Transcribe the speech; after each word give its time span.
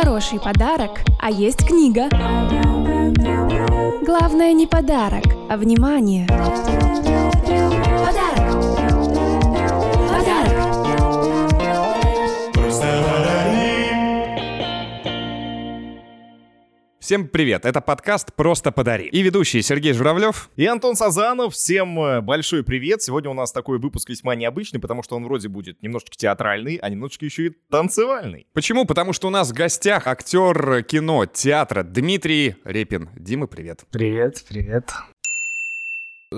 хороший 0.00 0.38
подарок, 0.38 1.00
а 1.18 1.30
есть 1.30 1.66
книга. 1.66 2.08
Главное 4.04 4.52
не 4.52 4.66
подарок, 4.66 5.24
а 5.48 5.56
внимание. 5.56 6.26
Всем 17.06 17.28
привет, 17.28 17.64
это 17.64 17.80
подкаст 17.80 18.34
«Просто 18.34 18.72
подари». 18.72 19.06
И 19.06 19.22
ведущий 19.22 19.62
Сергей 19.62 19.92
Журавлев. 19.92 20.50
И 20.56 20.66
Антон 20.66 20.96
Сазанов, 20.96 21.54
всем 21.54 22.00
э, 22.00 22.20
большой 22.20 22.64
привет. 22.64 23.00
Сегодня 23.00 23.30
у 23.30 23.32
нас 23.32 23.52
такой 23.52 23.78
выпуск 23.78 24.08
весьма 24.08 24.34
необычный, 24.34 24.80
потому 24.80 25.04
что 25.04 25.14
он 25.14 25.22
вроде 25.22 25.46
будет 25.46 25.80
немножечко 25.84 26.16
театральный, 26.16 26.80
а 26.82 26.88
немножечко 26.88 27.24
еще 27.24 27.46
и 27.46 27.52
танцевальный. 27.70 28.48
Почему? 28.54 28.86
Потому 28.86 29.12
что 29.12 29.28
у 29.28 29.30
нас 29.30 29.50
в 29.50 29.52
гостях 29.52 30.08
актер 30.08 30.82
кино, 30.82 31.26
театра 31.26 31.84
Дмитрий 31.84 32.56
Репин. 32.64 33.08
Дима, 33.14 33.46
привет. 33.46 33.84
Привет, 33.92 34.44
привет. 34.48 34.90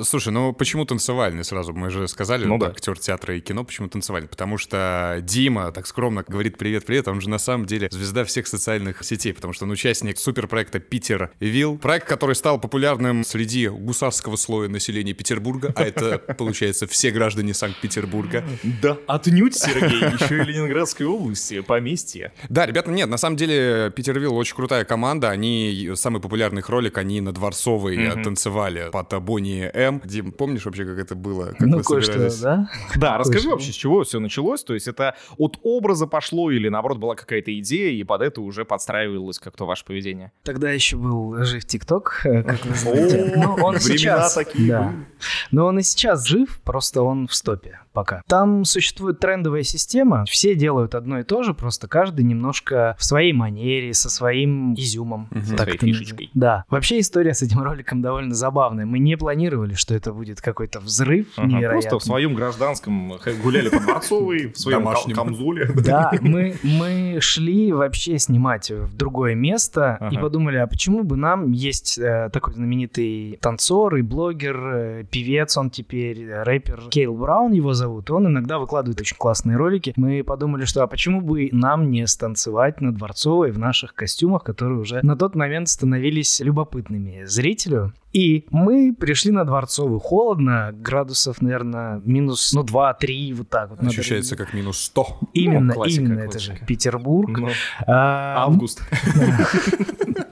Слушай, 0.04 0.32
ну 0.32 0.52
почему 0.52 0.84
танцевальный 0.84 1.44
сразу? 1.44 1.72
Мы 1.72 1.90
же 1.90 2.08
сказали, 2.08 2.44
Ну 2.44 2.58
да. 2.58 2.68
актер 2.68 2.98
театра 2.98 3.36
и 3.36 3.40
кино, 3.40 3.64
почему 3.64 3.88
танцевальный? 3.88 4.28
Потому 4.28 4.58
что 4.58 5.18
Дима 5.22 5.72
так 5.72 5.86
скромно 5.86 6.24
говорит 6.26 6.58
«привет-привет», 6.58 7.08
он 7.08 7.20
же 7.20 7.28
на 7.30 7.38
самом 7.38 7.66
деле 7.66 7.88
звезда 7.90 8.24
всех 8.24 8.46
социальных 8.46 9.04
сетей, 9.04 9.32
потому 9.32 9.52
что 9.52 9.64
он 9.64 9.70
участник 9.70 10.18
суперпроекта 10.18 10.78
«Питер 10.78 11.30
Вилл», 11.40 11.78
проект, 11.78 12.08
который 12.08 12.34
стал 12.34 12.60
популярным 12.60 13.24
среди 13.24 13.68
гусарского 13.68 14.36
слоя 14.36 14.68
населения 14.68 15.12
Петербурга, 15.12 15.72
а 15.76 15.82
это, 15.82 16.18
получается, 16.38 16.86
все 16.86 17.10
граждане 17.10 17.54
Санкт-Петербурга. 17.54 18.44
Да, 18.82 18.98
отнюдь, 19.06 19.56
Сергей, 19.56 20.00
еще 20.00 20.42
и 20.42 20.44
Ленинградской 20.44 21.06
области, 21.06 21.60
поместье. 21.60 22.32
Да, 22.48 22.66
ребята, 22.66 22.90
нет, 22.90 23.08
на 23.08 23.16
самом 23.16 23.36
деле 23.36 23.92
Питер 23.94 24.18
Вилл 24.18 24.36
очень 24.36 24.54
крутая 24.54 24.84
команда. 24.84 25.30
Они, 25.30 25.90
самый 25.94 26.20
популярный 26.20 26.60
их 26.60 26.68
ролик, 26.68 26.98
они 26.98 27.20
на 27.20 27.32
Дворцовой 27.32 28.22
танцевали 28.22 28.90
под 28.90 29.22
Бонни 29.22 29.70
М. 29.74 29.87
Дим, 30.04 30.32
помнишь 30.32 30.64
вообще, 30.64 30.84
как 30.84 30.98
это 30.98 31.14
было? 31.14 31.46
Как 31.58 31.60
ну, 31.60 31.82
кое-что, 31.82 32.28
да? 32.42 32.70
Да, 32.96 33.18
расскажи 33.18 33.48
вообще, 33.48 33.72
с 33.72 33.74
чего 33.74 34.02
все 34.04 34.20
началось? 34.20 34.64
То 34.64 34.74
есть 34.74 34.88
это 34.88 35.14
от 35.36 35.58
образа 35.62 36.06
пошло 36.06 36.50
или, 36.50 36.68
наоборот, 36.68 36.98
была 36.98 37.14
какая-то 37.14 37.56
идея, 37.58 37.92
и 37.92 38.04
под 38.04 38.22
это 38.22 38.40
уже 38.40 38.64
подстраивалось 38.64 39.38
как-то 39.38 39.64
ваше 39.66 39.84
поведение? 39.84 40.32
Тогда 40.42 40.70
еще 40.70 40.96
был 40.96 41.42
жив 41.44 41.64
ТикТок, 41.64 42.20
э, 42.24 42.42
как 42.42 42.64
вы 42.64 42.74
знаете. 42.74 43.32
О, 43.36 43.38
Ну, 43.38 43.54
он 43.64 43.76
времена 43.76 44.28
сейчас, 44.28 44.34
такие. 44.34 45.06
Но 45.50 45.66
он 45.66 45.78
и 45.78 45.82
сейчас 45.82 46.26
жив, 46.26 46.60
просто 46.64 47.02
он 47.02 47.26
в 47.26 47.34
стопе 47.34 47.80
пока. 47.98 48.22
Там 48.28 48.64
существует 48.64 49.18
трендовая 49.18 49.62
система, 49.64 50.24
все 50.26 50.54
делают 50.54 50.94
одно 50.94 51.18
и 51.18 51.24
то 51.24 51.42
же, 51.42 51.52
просто 51.52 51.88
каждый 51.88 52.24
немножко 52.24 52.94
в 52.98 53.04
своей 53.04 53.32
манере, 53.32 53.92
со 53.92 54.08
своим 54.08 54.74
изюмом. 54.74 55.28
Со 55.44 55.56
так 55.56 55.64
своей 55.64 55.78
фишечкой. 55.78 56.30
Да. 56.34 56.64
Вообще 56.70 57.00
история 57.00 57.34
с 57.34 57.42
этим 57.42 57.60
роликом 57.60 58.00
довольно 58.02 58.34
забавная. 58.34 58.86
Мы 58.86 59.00
не 59.00 59.16
планировали, 59.16 59.74
что 59.74 59.94
это 59.94 60.12
будет 60.12 60.40
какой-то 60.40 60.78
взрыв 60.80 61.26
Ага, 61.36 61.48
невероятный. 61.48 61.90
Просто 61.90 61.98
в 61.98 62.04
своем 62.04 62.34
гражданском 62.34 63.14
гуляли 63.42 63.68
по 63.68 63.80
Дворцовой, 63.80 64.52
в 64.52 64.58
своем 64.58 64.78
Домашнем. 64.80 65.16
кам- 65.16 65.26
камзоле. 65.28 65.68
Да, 65.88 66.12
мы, 66.20 66.54
мы 66.62 67.18
шли 67.20 67.72
вообще 67.72 68.18
снимать 68.18 68.70
в 68.70 68.96
другое 68.96 69.34
место 69.34 69.96
и 70.00 70.04
Ага. 70.16 70.20
подумали, 70.20 70.58
а 70.58 70.66
почему 70.66 71.02
бы 71.02 71.16
нам 71.16 71.50
есть 71.52 71.98
э, 71.98 72.30
такой 72.32 72.54
знаменитый 72.54 73.38
танцор 73.40 73.96
и 73.96 74.02
блогер, 74.02 74.56
э, 74.74 75.04
певец 75.10 75.56
он 75.56 75.70
теперь, 75.70 76.22
э, 76.22 76.42
рэпер 76.42 76.82
Кейл 76.90 77.14
Браун 77.16 77.52
его 77.52 77.72
зовут, 77.72 77.87
и 77.88 78.12
он 78.12 78.26
иногда 78.28 78.58
выкладывает 78.58 79.00
очень 79.00 79.16
классные 79.16 79.56
ролики. 79.56 79.92
Мы 79.96 80.22
подумали, 80.22 80.64
что 80.64 80.82
а 80.82 80.86
почему 80.86 81.20
бы 81.20 81.48
нам 81.52 81.90
не 81.90 82.06
станцевать 82.06 82.80
на 82.80 82.92
Дворцовой 82.92 83.50
в 83.50 83.58
наших 83.58 83.94
костюмах, 83.94 84.44
которые 84.44 84.78
уже 84.78 85.00
на 85.02 85.16
тот 85.16 85.34
момент 85.34 85.68
становились 85.68 86.40
любопытными 86.40 87.24
зрителю. 87.24 87.92
И 88.12 88.46
мы 88.50 88.94
пришли 88.98 89.32
на 89.32 89.44
Дворцовую. 89.44 90.00
Холодно, 90.00 90.70
градусов, 90.72 91.42
наверное, 91.42 92.00
минус, 92.04 92.52
ну, 92.54 92.62
2-3, 92.62 93.34
вот 93.34 93.48
так 93.50 93.70
вот. 93.70 93.82
Ощущается 93.82 94.34
как 94.36 94.54
минус 94.54 94.78
100. 94.80 95.18
Именно, 95.34 95.66
Ну, 95.66 95.72
классика, 95.74 96.02
именно 96.02 96.20
это 96.20 96.38
же 96.38 96.48
классика. 96.50 96.66
Петербург. 96.66 97.38
Ну, 97.38 97.48
А, 97.86 98.44
Август. 98.44 98.82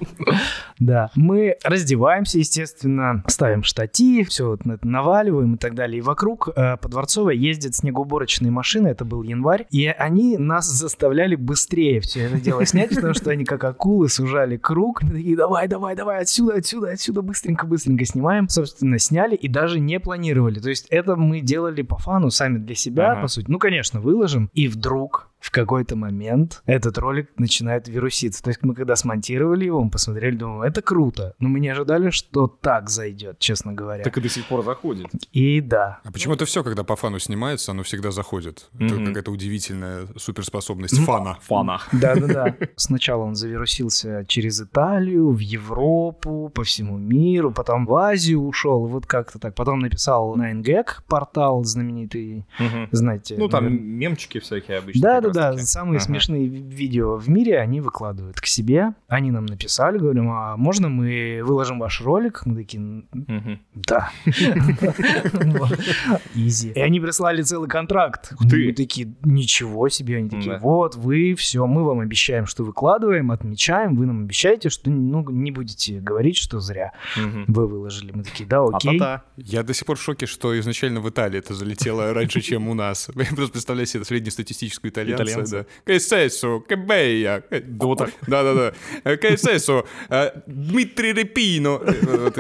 Да. 0.79 1.11
Мы 1.15 1.57
раздеваемся, 1.65 2.39
естественно, 2.39 3.23
ставим 3.29 3.63
штатив, 3.63 4.29
все 4.29 4.49
вот 4.49 4.61
это 4.67 4.87
наваливаем 4.87 5.55
и 5.55 5.59
так 5.59 5.75
далее. 5.75 5.99
И 5.99 6.03
вокруг 6.03 6.49
э, 6.55 6.77
по 6.77 6.89
Дворцовой 6.89 7.37
ездят 7.37 7.75
снегоуборочные 7.75 8.51
машины, 8.51 8.89
это 8.89 9.05
был 9.05 9.23
январь, 9.23 9.67
и 9.71 9.87
они 9.87 10.37
нас 10.37 10.67
заставляли 10.67 11.35
быстрее 11.35 12.01
все 12.01 12.21
это 12.25 12.41
дело 12.41 12.67
снять, 12.67 12.95
потому 12.95 13.15
что 13.15 13.31
они 13.31 13.45
как 13.45 13.65
акулы 13.65 14.09
сужали 14.09 14.57
круг. 14.57 15.01
Такие, 15.01 15.37
давай, 15.37 15.69
давай, 15.69 15.97
давай, 15.97 16.21
отсюда, 16.23 16.57
отсюда, 16.57 16.91
отсюда, 16.93 17.23
быстренько-быстренько 17.23 18.05
снимаем. 18.05 18.49
Собственно, 18.49 18.99
сняли 18.99 19.35
и 19.35 19.49
даже 19.49 19.81
не 19.81 19.99
планировали. 20.01 20.59
То 20.59 20.69
есть 20.69 20.87
это 20.91 21.17
мы 21.17 21.41
делали 21.41 21.83
по 21.83 21.97
фану 21.97 22.31
сами 22.31 22.59
для 22.59 22.75
себя, 22.75 23.13
Ага. 23.13 23.23
по 23.23 23.29
сути. 23.29 23.47
Ну, 23.49 23.59
конечно, 23.59 24.01
выложим. 24.01 24.51
И 24.53 24.69
вдруг 24.69 25.29
в 25.41 25.51
какой-то 25.51 25.97
момент 25.97 26.63
этот 26.67 26.99
ролик 26.99 27.31
начинает 27.39 27.89
вируситься. 27.89 28.43
То 28.43 28.51
есть 28.51 28.61
мы 28.63 28.75
когда 28.75 28.97
смонтировали 28.97 29.65
его, 29.67 29.83
мы 29.83 29.91
посмотрели, 29.91 30.37
думаем, 30.37 30.63
это 30.63 30.83
круто. 30.83 31.35
Но 31.39 31.49
мы 31.49 31.61
не 31.61 31.69
ожидали, 31.69 32.11
что 32.11 32.47
так 32.47 32.91
зайдет, 32.91 33.39
честно 33.39 33.73
говоря. 33.73 34.03
Так 34.03 34.17
и 34.19 34.21
до 34.21 34.29
сих 34.29 34.47
пор 34.47 34.65
заходит. 34.65 35.07
И 35.33 35.61
да. 35.61 36.01
А 36.05 36.11
почему 36.11 36.35
это 36.35 36.45
все, 36.47 36.63
когда 36.65 36.85
по 36.85 36.97
фану 36.97 37.19
снимается, 37.19 37.73
оно 37.73 37.83
всегда 37.85 38.11
заходит? 38.11 38.69
Это 38.79 38.95
Мгм. 38.95 39.07
какая-то 39.07 39.31
удивительная 39.31 40.07
суперспособность 40.17 40.99
фана. 41.05 41.39
Фана. 41.47 41.81
Да-да-да. 41.93 42.57
Сначала 42.77 43.23
он 43.23 43.35
завирусился 43.35 44.25
через 44.27 44.61
Италию, 44.61 45.31
в 45.31 45.39
Европу, 45.39 46.51
по 46.55 46.65
всему 46.65 46.99
миру, 46.99 47.53
потом 47.53 47.87
в 47.87 47.95
Азию 47.95 48.41
ушел, 48.41 48.87
вот 48.87 49.07
как-то 49.07 49.39
так. 49.39 49.55
Потом 49.55 49.79
написал 49.81 50.37
9gag, 50.37 50.87
портал 51.07 51.63
знаменитый, 51.65 52.45
знаете. 52.91 53.37
Ну, 53.39 53.49
там 53.49 53.73
мемчики 53.73 54.41
всякие 54.41 54.79
обычно. 54.79 55.01
Да, 55.03 55.21
как 55.21 55.33
да, 55.37 55.57
самые 55.59 55.97
Ага. 55.99 56.05
смешные 56.07 56.47
ви- 56.49 56.63
видео 56.63 57.17
в 57.17 57.29
мире 57.29 57.59
они 57.59 57.81
выкладывают 57.81 58.41
к 58.41 58.47
себе. 58.47 58.95
Они 59.09 59.31
нам 59.31 59.47
написали, 59.47 59.99
говорим, 59.99 60.31
а 60.31 60.57
можно 60.57 60.89
мы 60.89 61.41
выложим 61.45 61.79
ваш 61.79 62.01
ролик? 62.01 62.43
Мы 62.47 62.57
такие, 62.57 62.83
«Н- 62.83 63.07
Мгм. 63.13 63.61
да. 63.75 64.11
Изи. 66.35 66.71
И 66.75 66.81
они 66.81 67.01
прислали 67.01 67.43
целый 67.43 67.69
контракт. 67.69 68.33
Мы 68.41 68.73
такие, 68.73 69.13
ничего 69.25 69.89
себе. 69.89 70.19
Они 70.19 70.29
такие, 70.29 70.59
вот, 70.59 70.95
вы, 70.97 71.35
все, 71.35 71.67
мы 71.67 71.85
вам 71.85 72.01
обещаем, 72.01 72.47
что 72.47 72.65
выкладываем, 72.65 73.31
отмечаем, 73.31 73.95
вы 73.97 74.07
нам 74.07 74.25
обещаете, 74.25 74.69
что 74.71 74.91
ну, 74.91 75.29
не 75.31 75.51
будете 75.51 76.01
говорить, 76.01 76.37
что 76.37 76.61
зря 76.61 76.93
вы 77.47 77.67
выложили. 77.67 78.13
Мы 78.13 78.23
такие, 78.25 78.49
да, 78.49 78.65
окей. 78.65 79.01
Я 79.37 79.63
до 79.63 79.75
сих 79.75 79.87
пор 79.87 79.97
в 79.97 80.03
шоке, 80.03 80.27
что 80.27 80.59
изначально 80.59 81.01
в 81.01 81.09
Италии 81.09 81.39
это 81.39 81.55
залетело 81.55 82.13
раньше, 82.15 82.41
чем 82.41 82.69
у 82.69 82.75
нас. 82.75 83.11
Я 83.15 83.25
просто 83.35 83.53
представляю 83.53 83.87
себе 83.87 84.05
среднестатистическую 84.05 84.91
итальянца. 84.91 85.16
Итальянца. 85.25 85.57
Да. 85.59 85.67
Che 85.93 85.99
senso? 86.01 86.61
Che 86.69 86.77
bella. 86.77 87.41
Так. 87.97 88.11
Да-да-да. 88.27 89.17
Che 89.17 89.37
senso? 89.37 89.85
Э, 90.09 90.31
Дмитрий 90.47 91.13
Репино. 91.13 91.81
Э, 91.83 92.31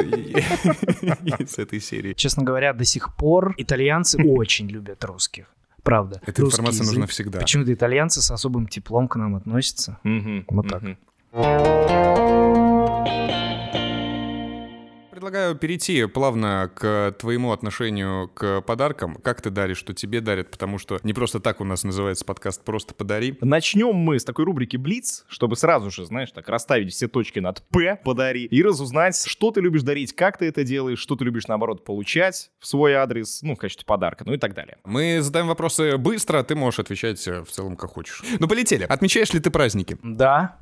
Из 1.40 1.58
этой 1.58 1.80
серии. 1.80 2.14
Честно 2.14 2.42
говоря, 2.44 2.72
до 2.72 2.84
сих 2.84 3.14
пор 3.14 3.54
итальянцы 3.58 4.18
очень 4.24 4.68
любят 4.68 5.04
русских. 5.04 5.46
Правда. 5.82 6.20
Эта 6.26 6.42
Русский 6.42 6.56
информация 6.60 6.82
язык. 6.82 6.94
нужна 6.94 7.06
всегда. 7.06 7.38
Почему-то 7.38 7.72
итальянцы 7.72 8.20
с 8.20 8.30
особым 8.30 8.66
теплом 8.66 9.06
к 9.08 9.16
нам 9.16 9.36
относятся. 9.36 9.98
Мгм. 10.02 10.44
Вот 10.48 10.68
так. 10.68 10.82
Предлагаю 15.16 15.54
перейти 15.54 16.04
плавно 16.04 16.70
к 16.74 17.16
твоему 17.18 17.52
отношению 17.52 18.28
к 18.28 18.60
подаркам. 18.60 19.14
Как 19.22 19.40
ты 19.40 19.48
даришь, 19.48 19.78
что 19.78 19.94
тебе 19.94 20.20
дарят, 20.20 20.50
потому 20.50 20.76
что 20.76 21.00
не 21.04 21.14
просто 21.14 21.40
так 21.40 21.62
у 21.62 21.64
нас 21.64 21.84
называется 21.84 22.22
подкаст 22.26 22.62
«Просто 22.62 22.92
подари». 22.92 23.34
Начнем 23.40 23.94
мы 23.94 24.18
с 24.18 24.24
такой 24.24 24.44
рубрики 24.44 24.76
«Блиц», 24.76 25.24
чтобы 25.26 25.56
сразу 25.56 25.90
же, 25.90 26.04
знаешь, 26.04 26.32
так 26.32 26.46
расставить 26.50 26.92
все 26.92 27.08
точки 27.08 27.38
над 27.38 27.62
«П» 27.70 27.98
«Подари» 28.04 28.44
и 28.44 28.62
разузнать, 28.62 29.16
что 29.26 29.52
ты 29.52 29.62
любишь 29.62 29.84
дарить, 29.84 30.14
как 30.14 30.36
ты 30.36 30.48
это 30.48 30.64
делаешь, 30.64 30.98
что 30.98 31.16
ты 31.16 31.24
любишь, 31.24 31.46
наоборот, 31.46 31.82
получать 31.82 32.50
в 32.58 32.66
свой 32.66 32.92
адрес, 32.92 33.40
ну, 33.40 33.54
в 33.54 33.58
качестве 33.58 33.86
подарка, 33.86 34.24
ну 34.26 34.34
и 34.34 34.38
так 34.38 34.52
далее. 34.52 34.76
Мы 34.84 35.22
задаем 35.22 35.46
вопросы 35.46 35.96
быстро, 35.96 36.42
ты 36.42 36.54
можешь 36.54 36.80
отвечать 36.80 37.26
э, 37.26 37.42
в 37.42 37.50
целом 37.50 37.76
как 37.76 37.92
хочешь. 37.92 38.22
Ну, 38.38 38.46
полетели. 38.48 38.82
Отмечаешь 38.82 39.32
ли 39.32 39.40
ты 39.40 39.50
праздники? 39.50 39.96
Да, 40.02 40.58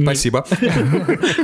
Спасибо. 0.00 0.44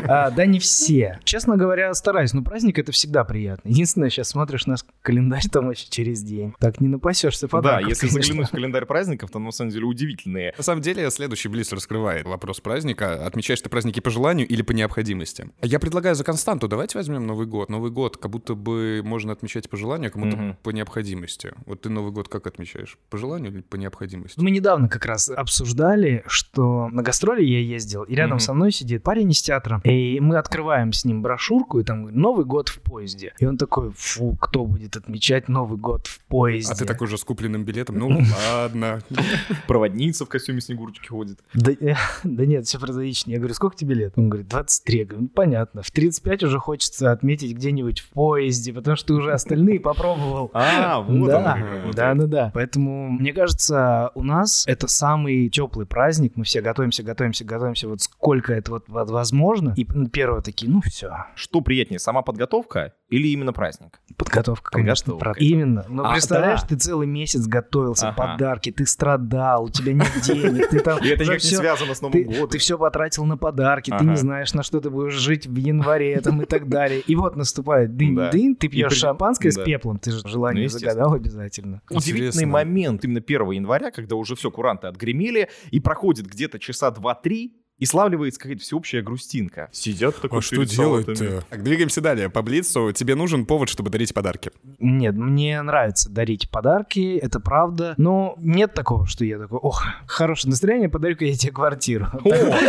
А, 0.09 0.31
да, 0.31 0.47
не 0.47 0.59
все. 0.59 1.19
Честно 1.25 1.57
говоря, 1.57 1.93
стараюсь. 1.95 2.33
Но 2.33 2.43
праздник 2.43 2.79
это 2.79 2.93
всегда 2.93 3.25
приятно. 3.25 3.69
Единственное, 3.69 4.11
сейчас 4.11 4.29
смотришь 4.31 4.67
на 4.67 4.77
календарь, 5.03 5.43
там 5.51 5.67
вообще 5.67 5.87
через 5.89 6.23
день. 6.23 6.55
Так 6.59 6.81
не 6.81 6.89
напасешься 6.89 7.47
Да, 7.47 7.49
подарков, 7.49 7.89
если 7.89 8.07
конечно. 8.09 8.23
заглянуть 8.23 8.49
в 8.49 8.53
календарь 8.53 8.85
праздников, 8.87 9.31
то 9.31 9.39
на 9.39 9.51
самом 9.51 9.71
деле 9.71 9.85
удивительные. 9.85 10.55
На 10.57 10.63
самом 10.65 10.81
деле, 10.83 11.11
следующий 11.11 11.49
Блиц 11.49 11.73
раскрывает 11.73 12.27
вопрос 12.27 12.61
праздника. 12.61 13.27
Отмечаешь 13.27 13.61
ты 13.61 13.69
праздники 13.69 14.01
по 14.01 14.11
желанию 14.11 14.47
или 14.47 14.63
по 14.63 14.73
необходимости? 14.73 15.51
Я 15.63 15.79
предлагаю 15.79 16.15
за 16.15 16.25
константу. 16.25 16.69
Давайте 16.69 16.99
возьмем 16.99 17.27
Новый 17.27 17.47
год. 17.47 17.69
Новый 17.69 17.91
год 17.91 18.17
как 18.17 18.31
будто 18.31 18.55
бы 18.55 19.03
можно 19.05 19.33
отмечать 19.33 19.69
по 19.69 19.77
желанию, 19.77 20.09
а 20.09 20.13
кому-то 20.13 20.57
по 20.63 20.71
необходимости. 20.71 21.53
Вот 21.67 21.83
ты 21.83 21.91
Новый 21.91 22.13
год 22.13 22.29
как 22.29 22.47
отмечаешь? 22.47 22.99
По 23.11 23.19
желанию 23.19 23.53
или 23.53 23.61
по 23.61 23.77
необходимости? 23.77 24.41
Мы 24.41 24.51
недавно 24.51 24.89
как 24.89 25.05
раз 25.05 25.29
обсуждали, 25.29 26.25
что 26.27 26.89
на 26.89 27.03
гастроли 27.03 27.45
я 27.45 27.61
ездил, 27.61 28.03
и 28.05 28.15
рядом 28.15 28.38
Мгм. 28.39 28.45
со 28.45 28.55
мной 28.55 28.73
сидит 28.73 29.03
парень 29.03 29.31
из 29.31 29.43
театра, 29.43 29.81
и 29.85 30.19
мы 30.21 30.37
открываем 30.37 30.93
с 30.93 31.05
ним 31.05 31.23
брошюрку, 31.23 31.81
и 31.81 31.85
там 31.85 32.09
Новый 32.09 32.45
год 32.45 32.69
в 32.69 32.81
поезде. 32.81 33.33
И 33.39 33.47
он 33.47 33.57
такой, 33.57 33.93
фу, 33.97 34.37
кто 34.41 34.65
будет 34.65 34.97
отмечать 34.97 35.49
Новый 35.49 35.79
год 35.79 36.07
в 36.07 36.21
поезде? 36.27 36.73
А 36.73 36.77
ты 36.77 36.85
такой 36.85 37.07
же 37.09 37.19
с 37.19 37.25
купленным 37.25 37.65
билетом? 37.65 37.99
Ну, 37.99 38.21
ладно. 38.53 39.01
Проводница 39.67 40.25
в 40.25 40.29
костюме 40.29 40.61
Снегурочки 40.61 41.09
ходит. 41.09 41.39
Да, 41.55 41.73
э, 41.73 41.95
да 42.25 42.47
нет, 42.47 42.67
все 42.67 42.79
прозаичнее. 42.79 43.35
Я 43.35 43.41
говорю, 43.41 43.55
сколько 43.55 43.77
тебе 43.77 43.95
лет? 43.95 44.15
Он 44.17 44.29
говорит, 44.29 44.49
23. 44.49 44.99
Я 44.99 45.05
говорю, 45.05 45.23
ну, 45.23 45.29
понятно. 45.29 45.83
В 45.83 45.91
35 45.91 46.45
уже 46.45 46.59
хочется 46.59 47.13
отметить 47.13 47.55
где-нибудь 47.55 48.01
в 48.01 48.09
поезде, 48.11 48.73
потому 48.73 48.97
что 48.97 49.09
ты 49.09 49.15
уже 49.15 49.33
остальные 49.33 49.81
попробовал. 49.81 50.51
А, 50.59 51.01
вот 51.01 51.27
да, 51.27 51.59
да, 51.95 52.15
да, 52.15 52.27
да. 52.27 52.51
Поэтому, 52.55 53.11
мне 53.11 53.33
кажется, 53.33 54.11
у 54.15 54.23
нас 54.23 54.65
это 54.67 54.87
самый 54.87 55.49
теплый 55.49 55.87
праздник. 55.87 56.33
Мы 56.37 56.45
все 56.45 56.61
готовимся, 56.61 57.03
готовимся, 57.03 57.45
готовимся. 57.45 57.89
Вот 57.89 58.03
сколько 58.03 58.28
это 58.35 58.71
вот 58.71 58.85
возможно. 58.89 59.75
И 59.77 59.87
ну, 59.93 60.09
первые 60.09 60.43
такие, 60.43 60.71
ну 60.71 60.81
все, 60.85 61.11
Что 61.35 61.61
приятнее, 61.61 61.99
сама 61.99 62.23
подготовка 62.23 62.95
или 63.09 63.29
именно 63.29 63.53
праздник? 63.53 64.01
подготовка, 64.17 64.71
конечно. 64.71 65.13
Подготовка. 65.15 65.39
про- 65.39 65.45
Именно. 65.47 65.85
Но 65.89 66.05
А, 66.05 66.13
представляешь, 66.13 66.63
да. 66.63 66.69
ты 66.69 66.77
целый 66.77 67.07
месяц 67.07 67.47
готовился, 67.47 68.09
Ага. 68.09 68.17
подарки, 68.33 68.71
ты 68.73 68.85
страдал, 68.87 69.65
у 69.65 69.69
тебя 69.71 69.93
нет 69.93 70.09
денег, 70.25 70.69
ты 70.69 70.81
там 70.81 70.99
И 71.03 71.09
это 71.09 71.25
никак 71.25 71.43
не 71.43 71.49
связано 71.51 71.95
с 71.95 72.01
Новым 72.03 72.25
годом. 72.25 72.49
ты 72.49 72.59
все 72.59 72.77
потратил 72.79 73.25
на 73.25 73.37
подарки, 73.37 73.93
ты 73.97 74.05
не 74.05 74.17
знаешь, 74.17 74.53
на 74.55 74.63
что 74.63 74.81
ты 74.81 74.91
будешь 74.91 75.15
жить 75.15 75.47
в 75.47 75.57
январе 75.57 76.21
там, 76.21 76.43
и 76.43 76.45
так 76.47 76.69
далее. 76.69 77.01
И 77.01 77.15
вот 77.15 77.37
наступает 77.37 77.97
дынь-дынь, 77.97 78.57
ты 78.57 78.69
пьешь 78.69 78.93
шампанское 78.95 79.51
с 79.53 79.59
пеплом, 79.63 79.99
ты 79.99 80.11
же 80.11 80.21
Ну, 80.25 80.29
желание 80.29 80.65
естественно. 80.65 80.93
загадал 80.93 81.15
обязательно. 81.15 81.83
Удивительный 81.91 82.47
момент 82.47 83.05
именно 83.05 83.21
1 83.21 83.51
января, 83.53 83.91
когда 83.91 84.17
уже 84.17 84.35
все, 84.35 84.51
куранты 84.51 84.87
отгремели, 84.89 85.49
и 85.71 85.81
проходит 85.81 86.27
где-то 86.27 86.59
часа 86.59 86.91
2-3, 86.91 87.53
и 87.79 87.87
славливается 87.87 88.41
какая-то 88.41 88.63
всеобщая 88.63 89.03
грустинка. 89.03 89.69
Сидят 89.73 90.17
такой 90.21 90.39
А 90.41 90.43
что 90.43 90.65
делать-то? 90.65 91.43
Так, 91.49 91.63
двигаемся 91.63 92.01
далее. 92.01 92.29
По 92.29 92.43
Блицу 92.43 92.93
тебе 92.93 93.15
нужен 93.15 93.47
повод, 93.47 93.69
чтобы 93.69 93.91
дарить 93.91 94.13
подарки. 94.15 94.51
Нет, 94.79 95.15
мне 95.15 95.61
нравится 95.63 96.11
дарить 96.11 96.51
подарки, 96.51 97.17
это 97.17 97.41
правда, 97.41 97.95
но 97.97 98.35
нет 98.39 98.75
такого, 98.75 99.07
что 99.07 99.25
я 99.25 99.39
такой, 99.39 99.59
ох, 99.59 99.85
хорошее 100.07 100.51
настроение, 100.51 100.89
подарю-ка 100.89 101.25
я 101.25 101.35
тебе 101.35 101.53
квартиру. 101.53 102.07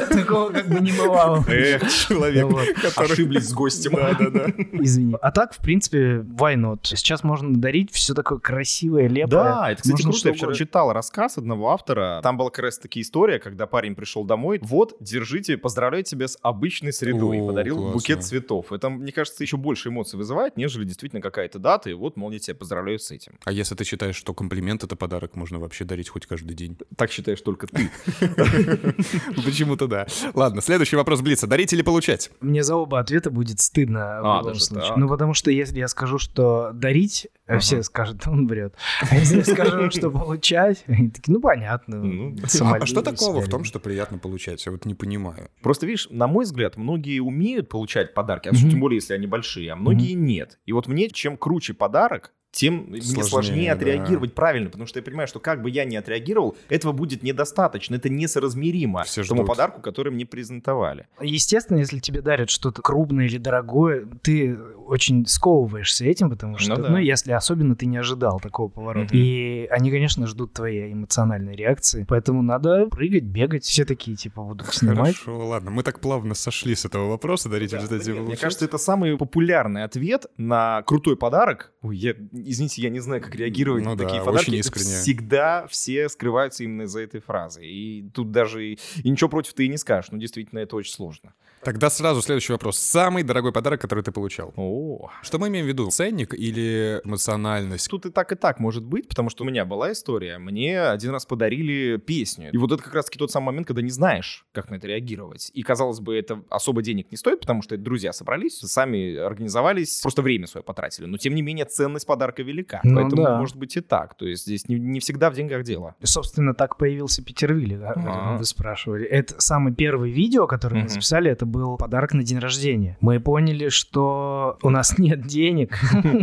Такого 0.10 0.50
как 0.50 0.68
бы 0.68 0.80
не 0.80 0.92
бывало. 0.92 1.44
Эх, 1.48 1.90
человек, 1.90 2.48
который... 2.82 3.14
Ошиблись 3.14 3.50
с 3.50 3.54
гостем. 3.54 3.92
Да-да-да. 3.94 4.46
Извини. 4.74 5.16
А 5.22 5.32
так, 5.32 5.54
в 5.54 5.58
принципе, 5.58 6.20
why 6.20 6.56
not? 6.56 6.80
Сейчас 6.84 7.24
можно 7.24 7.56
дарить 7.56 7.92
все 7.92 8.14
такое 8.14 8.40
красивое, 8.40 9.08
лепое. 9.08 9.44
Да, 9.44 9.72
это, 9.72 9.82
кстати, 9.82 10.04
круто. 10.04 10.28
Я 10.30 10.34
вчера 10.34 10.54
читал 10.54 10.94
рассказ 10.94 11.38
одного 11.38 11.72
автора. 11.72 12.20
Там 12.22 12.38
была 12.38 12.50
как 12.50 12.66
раз 12.66 12.78
таки 12.78 13.02
история, 13.02 13.40
когда 13.40 13.68
парень 13.68 13.96
пришел 13.96 14.24
домой. 14.24 14.60
Вот, 14.62 14.96
держите, 15.00 15.58
поздравляю 15.58 16.04
тебя 16.04 16.28
с 16.28 16.38
обычной 16.42 16.94
средой. 16.94 17.38
И 17.38 17.42
О, 17.42 17.48
подарил 17.48 17.76
классно. 17.78 17.94
букет 17.94 18.24
цветов. 18.24 18.72
Это, 18.72 18.90
мне 18.90 19.12
кажется, 19.12 19.44
еще 19.44 19.58
больше 19.58 19.90
эмоций 19.90 20.18
вызывает, 20.18 20.58
нежели 20.58 20.84
действительно 20.86 21.22
какая-то 21.22 21.60
дата. 21.60 21.90
И 21.90 21.94
вот, 21.94 22.18
мол, 22.18 22.32
я 22.32 22.40
тебя 22.40 22.56
поздравляю 22.56 23.00
с 23.00 23.12
этим. 23.12 23.34
А 23.46 23.52
если 23.52 23.76
ты 23.76 23.84
считаешь, 23.84 24.16
что 24.16 24.34
комплимент— 24.34 24.84
это 24.84 24.96
подарок, 24.96 25.36
можно 25.36 25.60
вообще 25.60 25.86
дарить 25.86 26.10
хоть 26.10 26.26
каждый 26.26 26.54
день? 26.54 26.78
Так 26.96 27.12
считаешь 27.12 27.42
только 27.42 27.68
ты. 27.68 27.90
Почему-то 29.46 29.88
да. 29.88 30.08
Ладно, 30.34 30.62
следующий 30.62 30.96
вопрос 30.96 31.22
Блица. 31.22 31.48
Дарить 31.48 31.74
или 31.74 31.82
получать? 31.82 32.32
Мне 32.42 32.64
за 32.64 32.76
оба 32.76 33.00
ответа 33.00 33.30
будет 33.32 33.60
стыдно 33.60 34.20
в 34.22 34.26
А, 34.26 34.38
любом 34.38 34.44
даже 34.54 34.62
случае. 34.64 34.94
Ну, 34.98 35.08
потому 35.08 35.34
что 35.34 35.52
если 35.52 35.80
я 35.80 35.88
скажу, 35.88 36.18
что 36.18 36.72
дарить, 36.74 37.28
Ага. 37.48 37.60
все 37.60 37.84
скажут, 37.84 38.28
он 38.28 38.48
врет. 38.48 38.76
А 39.10 39.16
если 39.16 39.38
я 39.38 39.44
скажу, 39.44 39.90
что 39.92 40.12
получать, 40.12 40.84
они 40.88 41.10
такие, 41.10 41.34
ну, 41.34 41.42
понятно. 41.42 41.98
Ну, 41.98 42.36
А, 42.62 42.76
а 42.82 42.86
что 42.86 43.02
такого 43.02 43.42
в 43.42 43.50
том, 43.50 43.64
что 43.64 43.80
приятно 43.80 44.18
получать? 44.18 44.66
Вот 44.68 44.86
не 44.90 44.96
понимаю. 44.96 45.50
Просто, 45.62 45.86
видишь, 45.86 46.08
на 46.10 46.28
мой 46.28 46.44
взгляд, 46.46 46.76
многие 46.78 47.20
умеют 47.20 47.70
получать 47.70 48.14
подарки, 48.14 48.50
а 48.50 48.52
Мгм. 48.52 48.70
тем 48.70 48.80
более, 48.80 48.98
если 48.98 49.14
они 49.14 49.28
большие, 49.28 49.72
а 49.72 49.76
многие 49.76 50.14
нет. 50.14 50.60
И 50.66 50.74
вот 50.74 50.88
мне, 50.88 51.10
чем 51.10 51.38
круче 51.38 51.74
подарок, 51.74 52.34
тем 52.52 52.88
мне 52.90 53.02
Сложнее, 53.02 53.24
сложнее 53.24 53.68
да. 53.68 53.76
отреагировать 53.76 54.34
правильно, 54.34 54.70
потому 54.70 54.88
что 54.88 55.00
я 55.00 55.04
понимаю, 55.04 55.28
что 55.28 55.40
как 55.40 55.62
бы 55.62 55.70
я 55.70 55.86
ни 55.86 55.96
отреагировал, 55.96 56.58
этого 56.70 56.92
будет 56.92 57.24
недостаточно, 57.24 57.96
это 57.96 58.10
несоразмеримо 58.10 59.04
Все 59.04 59.24
тому 59.24 59.46
подарку, 59.46 59.82
который 59.82 60.12
мне 60.12 60.26
презентовали. 60.26 61.08
Естественно, 61.22 61.78
если 61.78 62.00
тебе 62.00 62.22
дарят 62.22 62.50
что-то 62.50 62.82
крупное 62.82 63.26
или 63.26 63.38
дорогое, 63.38 64.08
ты 64.22 64.58
очень 64.90 65.26
сковываешься 65.28 66.06
этим, 66.06 66.30
потому 66.30 66.58
что, 66.58 66.76
Ну 66.76 66.82
ну, 66.82 66.94
да. 66.96 67.00
если 67.00 67.32
особенно 67.32 67.76
ты 67.76 67.86
не 67.86 67.98
ожидал 67.98 68.40
такого 68.40 68.70
поворота. 68.70 69.14
Мгм. 69.14 69.24
И 69.24 69.68
они, 69.70 69.92
конечно, 69.92 70.26
ждут 70.26 70.54
твоей 70.54 70.92
эмоциональной 70.92 71.56
реакции, 71.56 72.06
поэтому 72.08 72.42
надо 72.42 72.88
прыгать, 72.88 73.24
бегать. 73.24 73.64
Все 73.64 73.86
такие, 73.86 74.18
типа, 74.18 74.42
будут 74.44 74.74
снимать. 74.74 75.16
Хорошо, 75.16 75.48
ладно. 75.48 75.70
Мы 75.72 75.84
так 75.84 76.00
плавно 76.00 76.34
сошли 76.34 76.74
с 76.76 76.86
этого 76.86 77.10
вопроса. 77.10 77.50
Дарить 77.50 77.74
или 77.74 77.86
дать 77.86 78.08
Мне 78.08 78.36
кажется, 78.36 78.66
это 78.66 78.78
самый 78.78 79.16
популярный 79.18 79.84
ответ 79.84 80.26
на 80.38 80.82
крутой 80.84 81.16
подарок. 81.16 81.72
Ой, 81.82 81.98
я, 81.98 82.16
извините, 82.46 82.82
я 82.82 82.90
не 82.90 83.00
знаю, 83.00 83.22
как 83.22 83.36
реагировать 83.36 83.84
Ну 83.84 83.92
на 83.92 83.96
да, 83.96 84.06
такие 84.06 84.24
подарки. 84.24 84.56
Искренне. 84.56 84.98
Всегда 85.02 85.68
все 85.68 86.10
скрываются 86.10 86.64
именно 86.64 86.88
за 86.88 87.02
этой 87.02 87.22
фразой. 87.22 87.68
И 87.68 88.10
тут 88.14 88.32
даже 88.32 88.66
и, 88.66 88.80
и 89.04 89.10
ничего 89.10 89.30
против 89.30 89.54
ты 89.54 89.66
и 89.66 89.70
не 89.70 89.78
скажешь. 89.78 90.12
Ну, 90.12 90.18
действительно, 90.18 90.60
это 90.60 90.76
очень 90.76 90.94
сложно. 90.94 91.34
Тогда 91.64 91.90
сразу 91.90 92.22
следующий 92.22 92.54
вопрос. 92.54 92.78
Самый 92.78 93.24
дорогой 93.24 93.52
подарок, 93.52 93.82
который 93.82 94.04
ты 94.04 94.12
получал? 94.12 94.54
О, 94.56 95.10
Что 95.22 95.40
мы 95.40 95.50
имеем 95.50 95.66
в 95.66 95.70
виду? 95.70 95.90
Ценник 95.90 96.34
или 96.34 97.02
эмоциональность? 97.04 97.90
Тут 97.90 98.06
и 98.06 98.12
так, 98.12 98.32
и 98.32 98.36
так 98.36 98.60
может 98.60 98.84
быть, 98.84 99.08
потому 99.10 99.30
что 99.30 99.44
у 99.44 99.48
меня 99.48 99.66
была 99.66 99.92
история. 99.92 100.38
Мне 100.38 100.82
один 100.82 101.12
раз 101.12 101.26
подарили 101.26 101.98
песню. 101.98 102.50
И 102.52 102.58
вот 102.58 102.72
это 102.72 102.82
как 102.82 102.94
раз-таки 102.96 103.20
тот 103.20 103.32
самый 103.32 103.48
момент, 103.48 103.68
когда 103.68 103.82
не 103.82 103.90
знаешь, 103.90 104.46
как 104.54 104.70
на 104.70 104.76
это 104.76 104.88
реагировать. 104.88 105.52
И, 105.54 105.62
казалось 105.64 106.00
бы, 106.00 106.16
это 106.18 106.42
особо 106.50 106.82
денег 106.82 107.12
не 107.12 107.18
стоит, 107.18 107.42
потому 107.42 107.62
что 107.62 107.76
это 107.76 107.84
друзья 107.84 108.14
собрались, 108.14 108.60
сами 108.60 109.16
организовались, 109.18 110.00
просто 110.02 110.22
время 110.22 110.48
свое 110.48 110.64
потратили. 110.64 111.06
Но, 111.06 111.18
тем 111.18 111.36
не 111.36 111.42
менее, 111.42 111.66
ценность 111.66 112.06
подарка 112.08 112.42
велика. 112.42 112.80
Ну 112.84 113.02
Поэтому, 113.02 113.24
да. 113.24 113.38
может 113.38 113.58
быть, 113.58 113.76
и 113.76 113.82
так. 113.82 114.16
То 114.18 114.26
есть 114.26 114.44
здесь 114.44 114.68
не, 114.70 114.76
не 114.80 115.00
всегда 115.00 115.30
в 115.30 115.34
деньгах 115.36 115.64
дело. 115.64 115.96
Собственно, 116.04 116.54
так 116.54 116.78
появился 116.78 117.24
Питервилли, 117.24 117.76
да, 117.76 117.92
Ага. 117.96 118.38
вы 118.38 118.46
спрашивали. 118.46 119.06
Это 119.06 119.40
самое 119.42 119.76
первое 119.76 120.10
видео, 120.10 120.48
которое 120.48 120.84
мы 120.84 120.90
записали, 120.90 121.30
это 121.32 121.46
был 121.50 121.78
подарок 121.78 122.14
на 122.14 122.24
день 122.24 122.40
рождения. 122.40 122.98
Мы 123.02 123.20
поняли, 123.20 123.70
что 123.70 124.58
у 124.62 124.70
нас 124.70 124.98
нет 124.98 125.26
денег, 125.28 125.78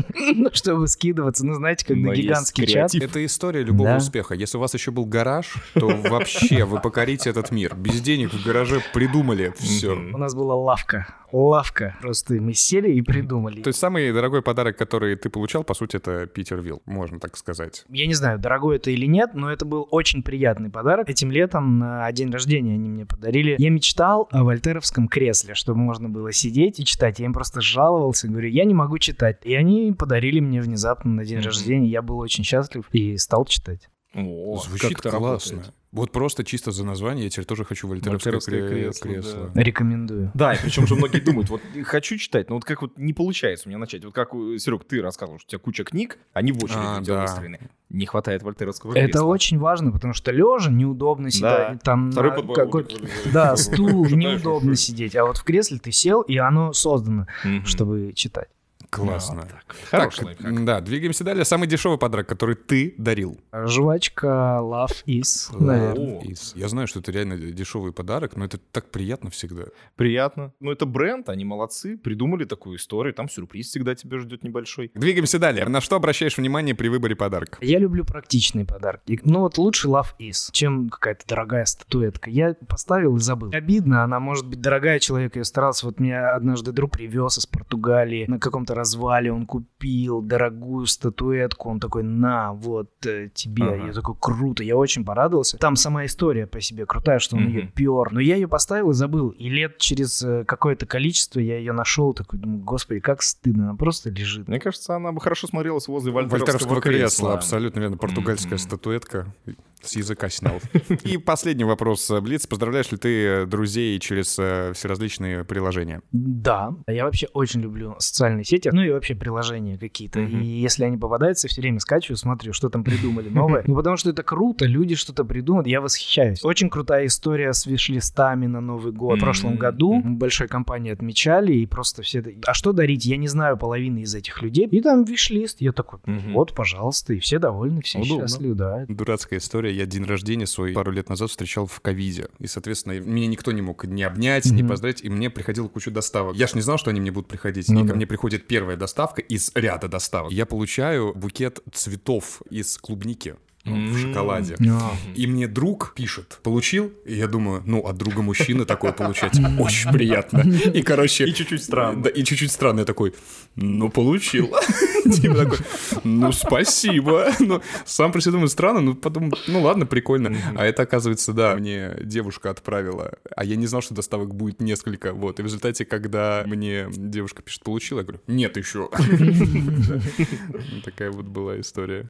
чтобы 0.52 0.88
скидываться. 0.88 1.44
Ну, 1.44 1.54
знаете, 1.54 1.84
Но 1.94 2.12
есть 2.12 2.22
гигантский 2.22 2.66
чат. 2.66 2.94
Это 2.94 3.24
история 3.24 3.62
любого 3.62 3.96
успеха. 3.96 4.34
Если 4.34 4.56
у 4.56 4.60
вас 4.60 4.74
еще 4.74 4.90
был 4.90 5.04
гараж, 5.04 5.54
то 5.74 5.88
вообще 5.88 6.64
вы 6.64 6.80
покорите 6.80 7.30
этот 7.30 7.50
мир. 7.50 7.74
Без 7.76 8.00
денег 8.00 8.32
в 8.32 8.44
гараже 8.44 8.80
придумали 8.94 9.52
все. 9.58 9.92
У 9.94 10.18
нас 10.18 10.34
была 10.34 10.54
лавка. 10.54 11.06
Лавка. 11.32 11.96
Просто 12.00 12.34
мы 12.34 12.54
сели 12.54 12.92
и 12.92 13.02
придумали. 13.02 13.62
То 13.62 13.68
есть 13.68 13.78
самый 13.78 14.12
дорогой 14.12 14.42
подарок, 14.42 14.76
который 14.76 15.16
ты 15.16 15.28
получал, 15.28 15.64
по 15.64 15.74
сути, 15.74 15.96
это 15.96 16.26
Питер 16.26 16.60
Вилл, 16.60 16.82
можно 16.86 17.18
так 17.18 17.36
сказать. 17.36 17.84
Я 17.88 18.06
не 18.06 18.14
знаю, 18.14 18.38
дорогой 18.38 18.76
это 18.76 18.90
или 18.90 19.06
нет, 19.06 19.30
но 19.34 19.50
это 19.52 19.64
был 19.64 19.86
очень 19.90 20.22
приятный 20.22 20.70
подарок. 20.70 21.10
Этим 21.10 21.30
летом 21.30 21.78
на 21.78 22.10
день 22.12 22.30
рождения 22.30 22.74
они 22.74 22.88
мне 22.88 23.06
подарили. 23.06 23.56
Я 23.58 23.70
мечтал 23.70 24.28
о 24.30 24.44
вольтеровском 24.44 25.08
кресле, 25.16 25.54
чтобы 25.54 25.80
можно 25.80 26.10
было 26.10 26.30
сидеть 26.30 26.78
и 26.78 26.84
читать. 26.84 27.20
Я 27.20 27.24
им 27.24 27.32
просто 27.32 27.62
жаловался, 27.62 28.28
говорю, 28.28 28.50
я 28.50 28.64
не 28.64 28.74
могу 28.74 28.98
читать. 28.98 29.38
И 29.44 29.54
они 29.54 29.94
подарили 29.98 30.40
мне 30.40 30.60
внезапно 30.60 31.10
на 31.10 31.24
день 31.24 31.40
рождения. 31.40 31.88
Я 31.88 32.02
был 32.02 32.18
очень 32.18 32.44
счастлив 32.44 32.86
и 32.92 33.16
стал 33.16 33.46
читать. 33.46 33.88
О, 34.16 34.58
Звучит 34.66 34.96
как 34.96 35.06
это 35.06 35.10
классно. 35.18 35.52
работает. 35.52 35.74
Вот 35.92 36.12
просто 36.12 36.44
чисто 36.44 36.72
за 36.72 36.84
название 36.84 37.24
я 37.24 37.30
теперь 37.30 37.44
тоже 37.46 37.64
хочу 37.64 37.86
вольтеровское 37.88 38.32
Вольтеровское 38.34 38.68
кре- 38.68 38.84
кресло, 38.84 39.08
кресло. 39.08 39.50
да. 39.54 39.62
Рекомендую. 39.62 40.30
Да, 40.34 40.54
и 40.54 40.58
причем 40.62 40.86
же 40.86 40.94
многие 40.96 41.20
думают, 41.20 41.48
вот 41.48 41.60
хочу 41.84 42.16
читать, 42.18 42.48
но 42.50 42.56
вот 42.56 42.64
как 42.64 42.82
вот 42.82 42.98
не 42.98 43.12
получается 43.14 43.66
у 43.66 43.70
меня 43.70 43.78
начать. 43.78 44.04
Вот 44.04 44.12
как, 44.14 44.30
Серег, 44.32 44.84
ты 44.84 45.00
рассказывал, 45.00 45.38
что 45.38 45.46
у 45.46 45.50
тебя 45.50 45.58
куча 45.60 45.84
книг, 45.84 46.18
они 46.32 46.52
в 46.52 46.62
очередь 46.64 46.78
А, 46.82 46.98
у 47.00 47.04
тебя 47.04 47.14
да. 47.14 47.22
выстроены. 47.22 47.60
Не 47.88 48.04
хватает 48.06 48.42
вольтеровского 48.42 48.92
Это 48.94 49.06
кресла. 49.06 49.24
очень 49.26 49.58
важно, 49.58 49.92
потому 49.92 50.12
что 50.12 50.32
лежа 50.32 50.70
неудобно 50.70 51.30
сидеть. 51.30 51.82
Там 51.82 52.10
Второй 52.10 52.32
на 52.32 52.42
вылезает. 52.42 53.32
Да, 53.32 53.56
стул, 53.56 54.06
неудобно 54.06 54.76
сидеть. 54.76 55.14
А 55.16 55.24
вот 55.24 55.38
в 55.38 55.44
кресле 55.44 55.78
ты 55.78 55.92
сел, 55.92 56.22
и 56.22 56.36
оно 56.36 56.72
создано, 56.72 57.26
чтобы 57.64 58.12
читать. 58.14 58.48
Классно. 58.96 59.42
Вот 59.42 59.48
так. 59.50 59.64
Так, 59.90 60.00
Хороший 60.00 60.24
лайфхак. 60.24 60.64
да, 60.64 60.80
двигаемся 60.80 61.24
далее. 61.24 61.44
Самый 61.44 61.68
дешевый 61.68 61.98
подарок, 61.98 62.26
который 62.28 62.54
ты 62.56 62.94
дарил. 62.98 63.38
Жвачка 63.52 64.58
Love 64.62 65.04
Is, 65.06 65.56
наверное. 65.58 66.18
О. 66.18 66.22
Из- 66.24 66.54
Я 66.56 66.68
знаю, 66.68 66.86
что 66.88 67.00
это 67.00 67.12
реально 67.12 67.36
дешевый 67.36 67.92
подарок, 67.92 68.36
но 68.36 68.44
это 68.44 68.58
так 68.58 68.90
приятно 68.90 69.30
всегда. 69.30 69.64
Приятно. 69.96 70.52
Ну, 70.60 70.70
это 70.72 70.86
бренд, 70.86 71.28
они 71.28 71.44
молодцы. 71.44 71.96
Придумали 71.98 72.44
такую 72.44 72.78
историю. 72.78 73.14
Там 73.14 73.28
сюрприз 73.28 73.68
всегда 73.68 73.94
тебя 73.94 74.18
ждет 74.18 74.42
небольшой. 74.42 74.90
Двигаемся 74.94 75.38
далее. 75.38 75.66
На 75.68 75.80
что 75.80 75.96
обращаешь 75.96 76.36
внимание 76.38 76.74
при 76.74 76.88
выборе 76.88 77.14
подарка? 77.16 77.58
Я 77.60 77.78
люблю 77.78 78.04
практичные 78.04 78.64
подарки. 78.64 79.20
Ну 79.24 79.40
вот 79.40 79.58
лучше 79.58 79.88
Love 79.88 80.16
Is, 80.18 80.48
чем 80.52 80.88
какая-то 80.88 81.26
дорогая 81.26 81.64
статуэтка. 81.64 82.30
Я 82.30 82.54
поставил 82.68 83.16
и 83.16 83.20
забыл. 83.20 83.50
Обидно, 83.52 84.02
она 84.04 84.20
может 84.20 84.46
быть 84.46 84.60
дорогая, 84.60 84.98
человек 85.00 85.36
ее 85.36 85.44
старался. 85.44 85.86
Вот 85.86 86.00
меня 86.00 86.34
однажды 86.34 86.72
друг 86.72 86.92
привез 86.92 87.38
из 87.38 87.46
Португалии 87.46 88.24
на 88.28 88.38
каком-то 88.38 88.74
развале, 88.86 89.32
он 89.32 89.46
купил 89.46 90.22
дорогую 90.22 90.86
статуэтку, 90.86 91.68
он 91.70 91.80
такой, 91.80 92.02
на, 92.02 92.52
вот 92.52 92.90
э, 93.06 93.28
тебе. 93.34 93.64
Ага. 93.64 93.86
Я 93.88 93.92
такой, 93.92 94.14
круто, 94.20 94.62
я 94.62 94.76
очень 94.76 95.04
порадовался. 95.04 95.58
Там 95.58 95.76
сама 95.76 96.04
история 96.06 96.46
по 96.46 96.60
себе 96.60 96.86
крутая, 96.86 97.18
что 97.18 97.36
он 97.36 97.42
Мгм. 97.44 97.52
ее 97.52 97.66
пер. 97.66 98.12
Но 98.12 98.20
я 98.20 98.36
ее 98.36 98.48
поставил 98.48 98.90
и 98.90 98.94
забыл. 98.94 99.30
И 99.30 99.48
лет 99.48 99.78
через 99.78 100.22
э, 100.22 100.44
какое-то 100.44 100.86
количество 100.86 101.40
я 101.40 101.58
ее 101.58 101.72
нашел, 101.72 102.14
такой, 102.14 102.38
думаю, 102.38 102.62
господи, 102.62 103.00
как 103.00 103.22
стыдно, 103.22 103.70
она 103.70 103.74
просто 103.76 104.10
лежит. 104.10 104.48
Мне 104.48 104.60
кажется, 104.60 104.94
она 104.96 105.12
бы 105.12 105.20
хорошо 105.20 105.46
смотрелась 105.46 105.88
возле 105.88 106.12
вольтеровского, 106.12 106.46
Вольтеровского 106.52 106.80
кресла, 106.80 107.00
кресла. 107.00 107.34
абсолютно 107.34 107.80
верно. 107.80 107.96
Португальская 107.96 108.52
Мгм. 108.52 108.58
статуэтка. 108.58 109.34
С 109.82 109.94
языка 109.96 110.28
снял. 110.28 110.60
И 111.04 111.16
последний 111.18 111.64
вопрос. 111.64 112.10
Блиц, 112.22 112.46
поздравляешь 112.46 112.90
ли 112.90 112.98
ты 112.98 113.24
э, 113.24 113.46
друзей 113.46 113.98
через 114.00 114.36
э, 114.38 114.72
все 114.74 114.88
различные 114.88 115.44
приложения? 115.44 116.02
Да, 116.12 116.74
я 116.88 117.04
вообще 117.04 117.28
очень 117.32 117.60
люблю 117.60 117.94
социальные 117.98 118.44
сети, 118.44 118.68
ну 118.72 118.82
и 118.82 118.90
вообще 118.90 119.14
приложения 119.14 119.78
какие-то. 119.78 120.20
Мгм. 120.20 120.40
И 120.40 120.46
если 120.46 120.84
они 120.84 120.96
попадаются, 120.96 121.46
все 121.48 121.60
время 121.60 121.78
скачиваю, 121.78 122.16
смотрю, 122.16 122.52
что 122.52 122.68
там 122.68 122.84
придумали 122.84 123.28
новое. 123.28 123.64
Ну 123.66 123.76
потому 123.76 123.96
что 123.96 124.10
это 124.10 124.22
круто, 124.22 124.64
люди 124.64 124.94
что-то 124.94 125.24
придумают, 125.24 125.66
я 125.66 125.80
восхищаюсь. 125.80 126.44
Очень 126.44 126.70
крутая 126.70 127.06
история 127.06 127.52
с 127.52 127.66
виш-листами 127.66 128.46
на 128.46 128.60
Новый 128.60 128.92
год. 128.92 129.18
В 129.18 129.20
прошлом 129.20 129.56
году 129.56 130.00
большой 130.04 130.48
компании 130.48 130.92
отмечали, 130.92 131.52
и 131.52 131.66
просто 131.66 132.02
все... 132.02 132.24
А 132.46 132.54
что 132.54 132.72
дарить? 132.72 133.04
Я 133.04 133.16
не 133.16 133.28
знаю 133.28 133.56
половины 133.56 134.00
из 134.00 134.14
этих 134.14 134.42
людей. 134.42 134.66
И 134.66 134.80
там 134.80 135.04
виш-лист. 135.04 135.60
Я 135.60 135.72
такой, 135.72 136.00
вот, 136.06 136.54
пожалуйста, 136.54 137.12
и 137.12 137.18
все 137.18 137.38
довольны, 137.38 137.82
все 137.82 138.02
счастливы, 138.02 138.54
да. 138.54 138.84
Дурацкая 138.88 139.38
история. 139.38 139.65
Я 139.70 139.86
день 139.86 140.04
рождения 140.04 140.46
свой 140.46 140.72
пару 140.72 140.92
лет 140.92 141.08
назад 141.08 141.30
встречал 141.30 141.66
в 141.66 141.80
ковиде. 141.80 142.28
И, 142.38 142.46
соответственно, 142.46 142.98
меня 143.00 143.26
никто 143.26 143.52
не 143.52 143.62
мог 143.62 143.84
ни 143.84 144.02
обнять, 144.02 144.46
ни 144.46 144.62
Мгм. 144.62 144.68
поздравить. 144.68 145.02
И 145.02 145.08
мне 145.08 145.30
приходила 145.30 145.68
куча 145.68 145.90
доставок. 145.90 146.36
Я 146.36 146.46
ж 146.46 146.54
не 146.54 146.60
знал, 146.60 146.78
что 146.78 146.90
они 146.90 147.00
мне 147.00 147.10
будут 147.10 147.28
приходить. 147.28 147.68
Ну 147.68 147.84
и 147.84 147.88
ко 147.88 147.94
мне 147.94 148.06
приходит 148.06 148.46
первая 148.46 148.76
доставка 148.76 149.20
из 149.20 149.52
ряда 149.54 149.88
доставок. 149.88 150.32
Я 150.32 150.46
получаю 150.46 151.12
букет 151.14 151.60
цветов 151.72 152.42
из 152.50 152.78
клубники 152.78 153.36
ну, 153.66 153.92
в 153.92 153.98
шоколаде. 153.98 154.56
А. 154.70 154.92
И 155.14 155.26
мне 155.26 155.48
друг 155.48 155.92
пишет, 155.94 156.38
получил? 156.42 156.92
И 157.04 157.14
я 157.14 157.26
думаю, 157.26 157.62
ну, 157.66 157.80
от 157.80 157.96
друга 157.96 158.22
мужчины 158.22 158.64
такое 158.64 158.92
получать 158.92 159.38
очень 159.58 159.90
приятно. 159.90 160.40
И, 160.40 160.82
короче... 160.82 161.26
И 161.26 161.34
чуть-чуть 161.34 161.64
странно. 161.64 162.04
Да, 162.04 162.10
и 162.10 162.22
чуть-чуть 162.22 162.52
странно. 162.52 162.80
Я 162.80 162.86
такой, 162.86 163.14
ну, 163.56 163.90
получил. 163.90 164.54
Типа 165.12 165.34
такой, 165.36 165.58
ну, 166.04 166.32
спасибо. 166.32 167.28
Ну, 167.40 167.62
сам 167.84 168.12
про 168.12 168.20
себя 168.20 168.32
думаю, 168.32 168.48
странно, 168.48 168.80
ну, 168.80 168.94
потом, 168.94 169.32
ну, 169.46 169.62
ладно, 169.62 169.86
прикольно. 169.86 170.36
А 170.56 170.64
это, 170.64 170.82
оказывается, 170.82 171.32
да, 171.32 171.56
мне 171.56 171.96
девушка 172.02 172.50
отправила. 172.50 173.14
А 173.34 173.44
я 173.44 173.56
не 173.56 173.66
знал, 173.66 173.82
что 173.82 173.94
доставок 173.94 174.34
будет 174.34 174.60
несколько. 174.60 175.12
Вот, 175.12 175.38
и 175.38 175.42
в 175.42 175.46
результате, 175.46 175.84
когда 175.84 176.44
мне 176.46 176.86
девушка 176.90 177.42
пишет, 177.42 177.62
получил, 177.62 177.98
я 177.98 178.04
говорю, 178.04 178.20
нет 178.26 178.56
еще. 178.56 178.90
Такая 180.84 181.10
вот 181.10 181.26
была 181.26 181.60
история. 181.60 182.08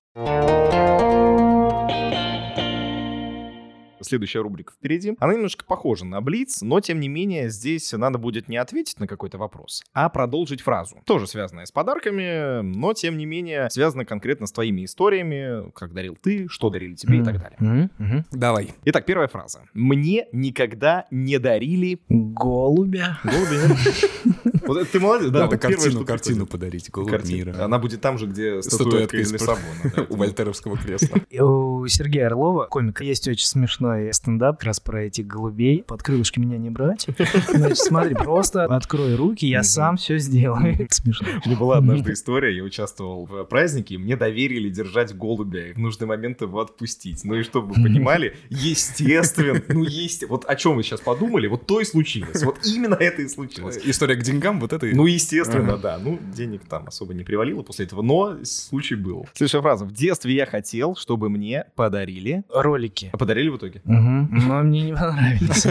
Следующая 4.06 4.40
рубрика 4.40 4.72
впереди. 4.72 5.16
Она 5.18 5.34
немножко 5.34 5.64
похожа 5.64 6.04
на 6.04 6.20
Блиц, 6.20 6.62
но 6.62 6.80
тем 6.80 7.00
не 7.00 7.08
менее 7.08 7.50
здесь 7.50 7.92
надо 7.92 8.18
будет 8.18 8.48
не 8.48 8.56
ответить 8.56 9.00
на 9.00 9.08
какой-то 9.08 9.36
вопрос, 9.36 9.82
а 9.92 10.08
продолжить 10.08 10.60
фразу. 10.60 11.02
Тоже 11.04 11.26
связанная 11.26 11.66
с 11.66 11.72
подарками, 11.72 12.62
но 12.62 12.92
тем 12.92 13.18
не 13.18 13.26
менее 13.26 13.68
связана 13.70 14.04
конкретно 14.04 14.46
с 14.46 14.52
твоими 14.52 14.84
историями, 14.84 15.72
как 15.72 15.92
дарил 15.92 16.16
ты, 16.20 16.46
что 16.48 16.70
дарили 16.70 16.94
тебе 16.94 17.18
и 17.18 17.24
так 17.24 17.40
далее. 17.40 17.56
Мгм, 17.58 17.90
мгм. 17.98 18.24
Давай. 18.30 18.74
Итак, 18.84 19.04
первая 19.06 19.26
фраза. 19.26 19.62
Мне 19.74 20.26
никогда 20.30 21.06
не 21.10 21.38
дарили... 21.38 22.00
Голубя. 22.08 23.18
Голуби, 23.24 23.56
нет? 23.66 24.55
Вот 24.66 24.88
ты 24.88 25.00
молодец, 25.00 25.30
да. 25.30 25.40
Надо 25.40 25.58
картину, 25.58 25.90
что 25.90 26.04
картину 26.04 26.46
подарить, 26.46 26.90
голубь 26.90 27.24
мира. 27.24 27.64
Она 27.64 27.78
будет 27.78 28.00
там 28.00 28.18
же, 28.18 28.26
где 28.26 28.62
Статуэтка 28.62 28.96
статуэтка 28.96 29.16
из 29.18 29.32
Лиссабона. 29.32 30.06
У 30.08 30.16
вольтеровского 30.16 30.76
кресла. 30.76 31.18
И 31.30 31.40
У 31.40 31.86
Сергея 31.88 32.26
Орлова, 32.26 32.66
комика, 32.66 33.04
есть 33.04 33.28
очень 33.28 33.46
смешной 33.46 34.12
стендап 34.12 34.56
как 34.58 34.64
раз 34.64 34.80
про 34.80 35.04
этих 35.04 35.26
голубей. 35.26 35.82
Под 35.82 36.02
крылышки 36.02 36.38
меня 36.38 36.58
не 36.58 36.70
брать. 36.70 37.06
Значит, 37.48 37.78
смотри, 37.78 38.14
просто 38.14 38.64
открой 38.64 39.14
руки, 39.14 39.46
я 39.46 39.62
сам 39.62 39.96
все 39.96 40.18
сделаю. 40.18 40.86
Смешно. 40.90 41.28
У 41.44 41.48
меня 41.48 41.58
была 41.58 41.78
однажды 41.78 42.12
история, 42.12 42.56
я 42.56 42.62
участвовал 42.62 43.26
в 43.26 43.44
празднике, 43.44 43.94
и 43.96 43.98
мне 43.98 44.16
доверили 44.16 44.68
держать 44.70 45.16
голубя 45.16 45.68
и 45.68 45.72
в 45.72 45.78
нужный 45.78 46.06
момент 46.06 46.40
его 46.42 46.60
отпустить. 46.60 47.24
Ну 47.24 47.34
и 47.34 47.42
чтобы 47.42 47.74
вы 47.74 47.82
понимали, 47.82 48.36
естественно, 48.50 49.60
ну 49.68 49.84
есть, 49.84 50.28
вот 50.28 50.44
о 50.44 50.56
чем 50.56 50.76
вы 50.76 50.82
сейчас 50.82 51.00
подумали, 51.00 51.46
вот 51.46 51.66
то 51.66 51.80
и 51.80 51.84
случилось. 51.84 52.42
Вот 52.42 52.58
именно 52.64 52.94
это 52.94 53.22
и 53.22 53.28
случилось. 53.28 53.78
История 53.84 54.16
к 54.16 54.22
деньгам 54.22 54.55
вот 54.58 54.72
это. 54.72 54.86
Ну, 54.86 55.06
естественно, 55.06 55.74
Ага. 55.74 55.82
да. 55.82 55.98
Ну, 56.02 56.18
денег 56.34 56.62
там 56.68 56.86
особо 56.88 57.14
не 57.14 57.24
привалило 57.24 57.62
после 57.62 57.86
этого, 57.86 58.02
но 58.02 58.36
случай 58.44 58.94
был. 58.94 59.26
Следующая 59.34 59.60
фраза. 59.62 59.84
В 59.84 59.92
детстве 59.92 60.34
я 60.34 60.46
хотел, 60.46 60.96
чтобы 60.96 61.28
мне 61.28 61.64
подарили... 61.74 62.44
Ролики. 62.52 63.10
А 63.12 63.16
подарили 63.16 63.48
в 63.48 63.56
итоге? 63.56 63.80
Мгм. 63.84 64.28
Но 64.48 64.62
мне 64.62 64.82
не 64.82 64.92
понравились. 64.94 65.66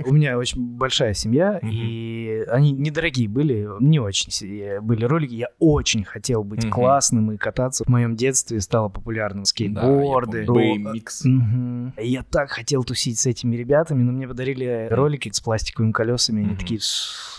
У 0.06 0.12
меня 0.12 0.38
очень 0.38 0.60
большая 0.62 1.14
семья, 1.14 1.58
и 1.62 2.44
они 2.48 2.72
недорогие 2.72 3.28
были, 3.28 3.68
не 3.80 3.98
очень 3.98 4.30
се- 4.30 4.80
были 4.80 5.04
ролики. 5.04 5.34
Я 5.34 5.48
очень 5.58 6.04
хотел 6.04 6.44
быть 6.44 6.68
классным 6.70 7.32
и 7.32 7.36
кататься. 7.36 7.84
В 7.84 7.88
моем 7.88 8.16
детстве 8.16 8.60
стало 8.60 8.88
популярным 8.88 9.44
скейтборды. 9.44 10.44
BMX. 10.44 11.92
Я 12.02 12.22
так 12.22 12.50
хотел 12.50 12.84
тусить 12.84 13.18
с 13.18 13.26
этими 13.26 13.56
ребятами, 13.56 14.02
но 14.02 14.12
мне 14.12 14.26
подарили 14.28 14.88
ролики 14.90 15.30
с 15.32 15.40
пластиковыми 15.40 15.92
колесами, 15.92 16.44
они 16.44 16.56
такие 16.56 16.80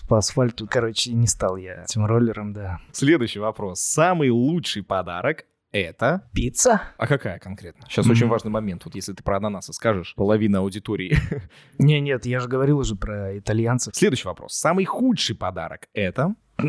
по 0.07 0.17
асфальту. 0.17 0.67
Короче, 0.69 1.13
не 1.13 1.27
стал 1.27 1.57
я 1.57 1.83
этим 1.83 2.05
роллером, 2.05 2.53
да. 2.53 2.79
Следующий 2.91 3.39
вопрос. 3.39 3.81
Самый 3.81 4.29
лучший 4.29 4.83
подарок 4.83 5.45
это... 5.71 6.29
Пицца? 6.33 6.81
А 6.97 7.07
какая 7.07 7.39
конкретно? 7.39 7.85
Сейчас 7.89 8.05
Мгм. 8.05 8.11
очень 8.13 8.27
важный 8.27 8.49
момент. 8.51 8.85
Вот 8.85 8.95
если 8.95 9.13
ты 9.13 9.21
про 9.21 9.37
ананасы 9.37 9.73
скажешь, 9.73 10.13
половина 10.15 10.59
аудитории. 10.59 11.17
Не, 11.77 11.99
нет, 11.99 12.25
я 12.25 12.39
же 12.39 12.47
говорил 12.47 12.79
уже 12.79 12.95
про 12.95 13.37
итальянцев. 13.37 13.93
Следующий 13.95 14.27
вопрос. 14.27 14.53
Самый 14.53 14.85
худший 14.85 15.35
подарок 15.35 15.87
это... 15.93 16.33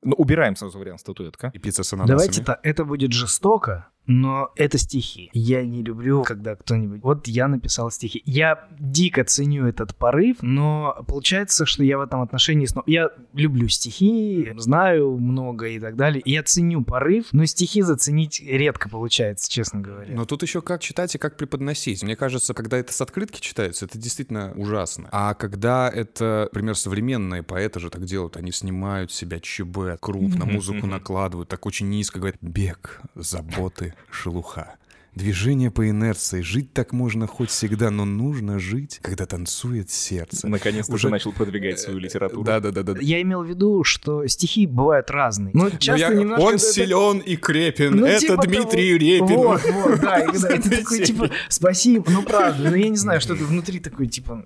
Ну, 0.00 0.14
убираем 0.14 0.54
сразу 0.54 0.78
вариант 0.78 1.00
статуэтка. 1.00 1.50
И 1.52 1.58
пицца 1.58 1.82
с 1.82 1.92
ананасами. 1.92 2.16
Давайте 2.16 2.44
так, 2.44 2.60
это 2.62 2.84
будет 2.84 3.12
жестоко, 3.12 3.88
но 4.08 4.50
это 4.56 4.78
стихи. 4.78 5.30
Я 5.34 5.64
не 5.64 5.82
люблю, 5.84 6.22
когда 6.24 6.56
кто-нибудь... 6.56 7.02
Вот 7.02 7.28
я 7.28 7.46
написал 7.46 7.90
стихи. 7.90 8.22
Я 8.24 8.66
дико 8.80 9.22
ценю 9.22 9.66
этот 9.68 9.94
порыв, 9.94 10.38
но 10.40 11.04
получается, 11.06 11.66
что 11.66 11.84
я 11.84 11.98
в 11.98 12.00
этом 12.00 12.22
отношении... 12.22 12.64
снова- 12.66 12.84
Я 12.86 13.10
люблю 13.34 13.68
стихи, 13.68 14.50
знаю 14.56 15.18
много 15.18 15.68
и 15.68 15.78
так 15.78 15.94
далее. 15.96 16.22
Я 16.24 16.42
ценю 16.42 16.82
порыв, 16.84 17.26
но 17.32 17.44
стихи 17.44 17.82
заценить 17.82 18.40
редко 18.40 18.88
получается, 18.88 19.50
честно 19.50 19.80
говоря. 19.80 20.14
Но 20.14 20.24
тут 20.24 20.42
еще 20.42 20.62
как 20.62 20.80
читать 20.80 21.14
и 21.14 21.18
как 21.18 21.36
преподносить. 21.36 22.02
Мне 22.02 22.16
кажется, 22.16 22.54
когда 22.54 22.78
это 22.78 22.94
с 22.94 23.00
открытки 23.02 23.40
читается, 23.40 23.84
это 23.84 23.98
действительно 23.98 24.52
ужасно. 24.56 25.10
А 25.12 25.34
когда 25.34 25.90
это, 25.90 26.48
например, 26.50 26.76
современные 26.76 27.42
поэты 27.42 27.78
же 27.78 27.90
так 27.90 28.06
делают, 28.06 28.38
они 28.38 28.52
снимают 28.52 29.12
себя 29.12 29.38
ЧБ 29.38 29.98
крупно, 30.00 30.46
музыку 30.46 30.86
накладывают, 30.86 31.50
так 31.50 31.66
очень 31.66 31.90
низко 31.90 32.18
говорят 32.18 32.38
«бег, 32.40 33.02
заботы, 33.14 33.94
шелуха». 34.10 34.76
Движение 35.14 35.72
по 35.72 35.88
инерции. 35.90 36.42
Жить 36.42 36.72
так 36.72 36.92
можно 36.92 37.26
хоть 37.26 37.50
всегда, 37.50 37.90
но 37.90 38.04
нужно 38.04 38.60
жить, 38.60 39.00
когда 39.02 39.26
танцует 39.26 39.90
сердце. 39.90 40.46
Наконец-то 40.46 40.94
Уже- 40.94 41.08
начал 41.08 41.32
продвигать 41.32 41.80
свою 41.80 41.98
литературу. 41.98 42.44
Да-да-да. 42.44 42.94
Я 43.00 43.20
имел 43.22 43.42
в 43.42 43.48
виду, 43.48 43.82
что 43.82 44.24
стихи 44.28 44.68
бывают 44.68 45.10
разные. 45.10 45.50
Но 45.54 45.70
часто 45.70 46.14
немножко 46.14 46.42
Он 46.44 46.54
это- 46.54 46.62
силен 46.62 47.18
и 47.18 47.34
крепен. 47.34 47.96
Ну, 47.96 48.06
это 48.06 48.20
типа 48.20 48.46
Дмитрий 48.46 49.18
того. 49.18 49.26
Репин. 49.26 49.36
Вот, 49.36 49.62
вот, 49.72 50.00
да. 50.00 50.20
И 50.20 50.28
это 50.28 50.70
такой, 50.70 51.02
типа, 51.04 51.30
спасибо, 51.48 52.04
ну 52.08 52.22
правда. 52.22 52.70
Ну 52.70 52.76
я 52.76 52.88
не 52.88 52.96
знаю, 52.96 53.20
что-то 53.20 53.42
внутри 53.42 53.80
такой, 53.80 54.06
типа, 54.06 54.44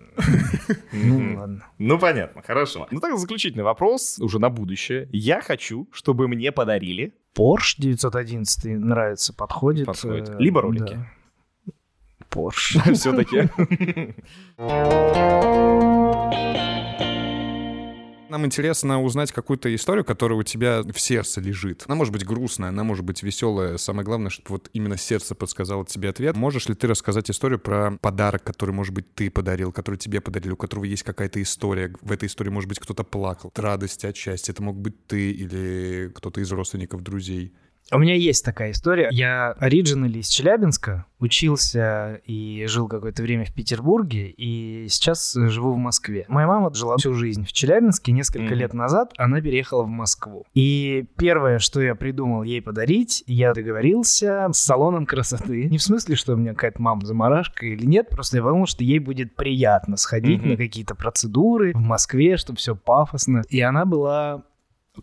ну 0.92 1.38
ладно. 1.38 1.66
Ну, 1.78 1.98
понятно, 1.98 2.40
хорошо. 2.40 2.86
Ну, 2.90 3.00
так, 3.00 3.18
заключительный 3.18 3.64
вопрос, 3.64 4.18
уже 4.20 4.38
на 4.38 4.48
будущее. 4.48 5.06
Я 5.12 5.42
хочу, 5.42 5.86
чтобы 5.92 6.28
мне 6.28 6.50
подарили... 6.50 7.12
Porsche 7.34 7.76
911 7.80 8.64
нравится, 8.78 9.32
подходит. 9.32 9.86
Подходит. 9.86 10.28
э, 10.30 10.36
Либо 10.38 10.60
ролики. 10.60 10.98
да. 11.66 11.72
Porsche. 12.30 12.92
Все-таки. 12.94 13.48
Нам 18.32 18.46
интересно 18.46 19.02
узнать 19.02 19.30
какую-то 19.30 19.74
историю, 19.74 20.06
которая 20.06 20.38
у 20.38 20.42
тебя 20.42 20.82
в 20.82 20.98
сердце 20.98 21.42
лежит. 21.42 21.84
Она 21.86 21.96
может 21.96 22.14
быть 22.14 22.24
грустная, 22.24 22.70
она 22.70 22.82
может 22.82 23.04
быть 23.04 23.22
веселая. 23.22 23.76
Самое 23.76 24.06
главное, 24.06 24.30
чтобы 24.30 24.48
вот 24.48 24.70
именно 24.72 24.96
сердце 24.96 25.34
подсказало 25.34 25.84
тебе 25.84 26.08
ответ. 26.08 26.34
Можешь 26.34 26.66
ли 26.66 26.74
ты 26.74 26.86
рассказать 26.86 27.30
историю 27.30 27.58
про 27.58 27.98
подарок, 28.00 28.42
который, 28.42 28.70
может 28.70 28.94
быть, 28.94 29.14
ты 29.14 29.30
подарил, 29.30 29.70
который 29.70 29.96
тебе 29.96 30.22
подарили, 30.22 30.52
у 30.52 30.56
которого 30.56 30.84
есть 30.84 31.02
какая-то 31.02 31.42
история. 31.42 31.94
В 32.00 32.10
этой 32.10 32.26
истории, 32.26 32.48
может 32.48 32.70
быть, 32.70 32.78
кто-то 32.78 33.04
плакал. 33.04 33.50
От 33.50 33.58
радости, 33.58 34.06
от 34.06 34.16
счастья. 34.16 34.54
Это 34.54 34.62
мог 34.62 34.78
быть 34.78 35.06
ты 35.06 35.30
или 35.30 36.10
кто-то 36.14 36.40
из 36.40 36.50
родственников, 36.50 37.02
друзей. 37.02 37.52
У 37.90 37.98
меня 37.98 38.14
есть 38.14 38.44
такая 38.44 38.70
история. 38.70 39.08
Я 39.10 39.52
оригинали 39.52 40.18
из 40.18 40.28
Челябинска, 40.28 41.06
учился 41.18 42.20
и 42.24 42.64
жил 42.66 42.88
какое-то 42.88 43.22
время 43.22 43.44
в 43.44 43.52
Петербурге, 43.52 44.30
и 44.30 44.86
сейчас 44.88 45.34
живу 45.34 45.74
в 45.74 45.78
Москве. 45.78 46.24
Моя 46.28 46.46
мама 46.46 46.72
жила 46.74 46.96
всю 46.96 47.14
жизнь 47.14 47.44
в 47.44 47.52
Челябинске. 47.52 48.12
Несколько 48.12 48.54
mm-hmm. 48.54 48.56
лет 48.56 48.74
назад 48.74 49.12
она 49.18 49.40
переехала 49.40 49.82
в 49.82 49.88
Москву. 49.88 50.44
И 50.54 51.04
первое, 51.18 51.58
что 51.58 51.80
я 51.80 51.94
придумал 51.94 52.42
ей 52.42 52.62
подарить, 52.62 53.24
я 53.26 53.52
договорился 53.52 54.48
с 54.52 54.58
салоном 54.58 55.06
красоты. 55.06 55.64
Не 55.64 55.78
в 55.78 55.82
смысле, 55.82 56.16
что 56.16 56.34
у 56.34 56.36
меня 56.36 56.52
какая-то 56.52 56.80
мама 56.80 57.04
заморашка 57.04 57.66
или 57.66 57.84
нет, 57.84 58.08
просто 58.08 58.38
я 58.38 58.42
подумал, 58.42 58.66
что 58.66 58.84
ей 58.84 58.98
будет 58.98 59.36
приятно 59.36 59.96
сходить 59.96 60.42
mm-hmm. 60.42 60.50
на 60.50 60.56
какие-то 60.56 60.94
процедуры 60.94 61.72
в 61.74 61.80
Москве, 61.80 62.36
чтобы 62.36 62.58
все 62.58 62.74
пафосно. 62.74 63.42
И 63.50 63.60
она 63.60 63.84
была 63.84 64.44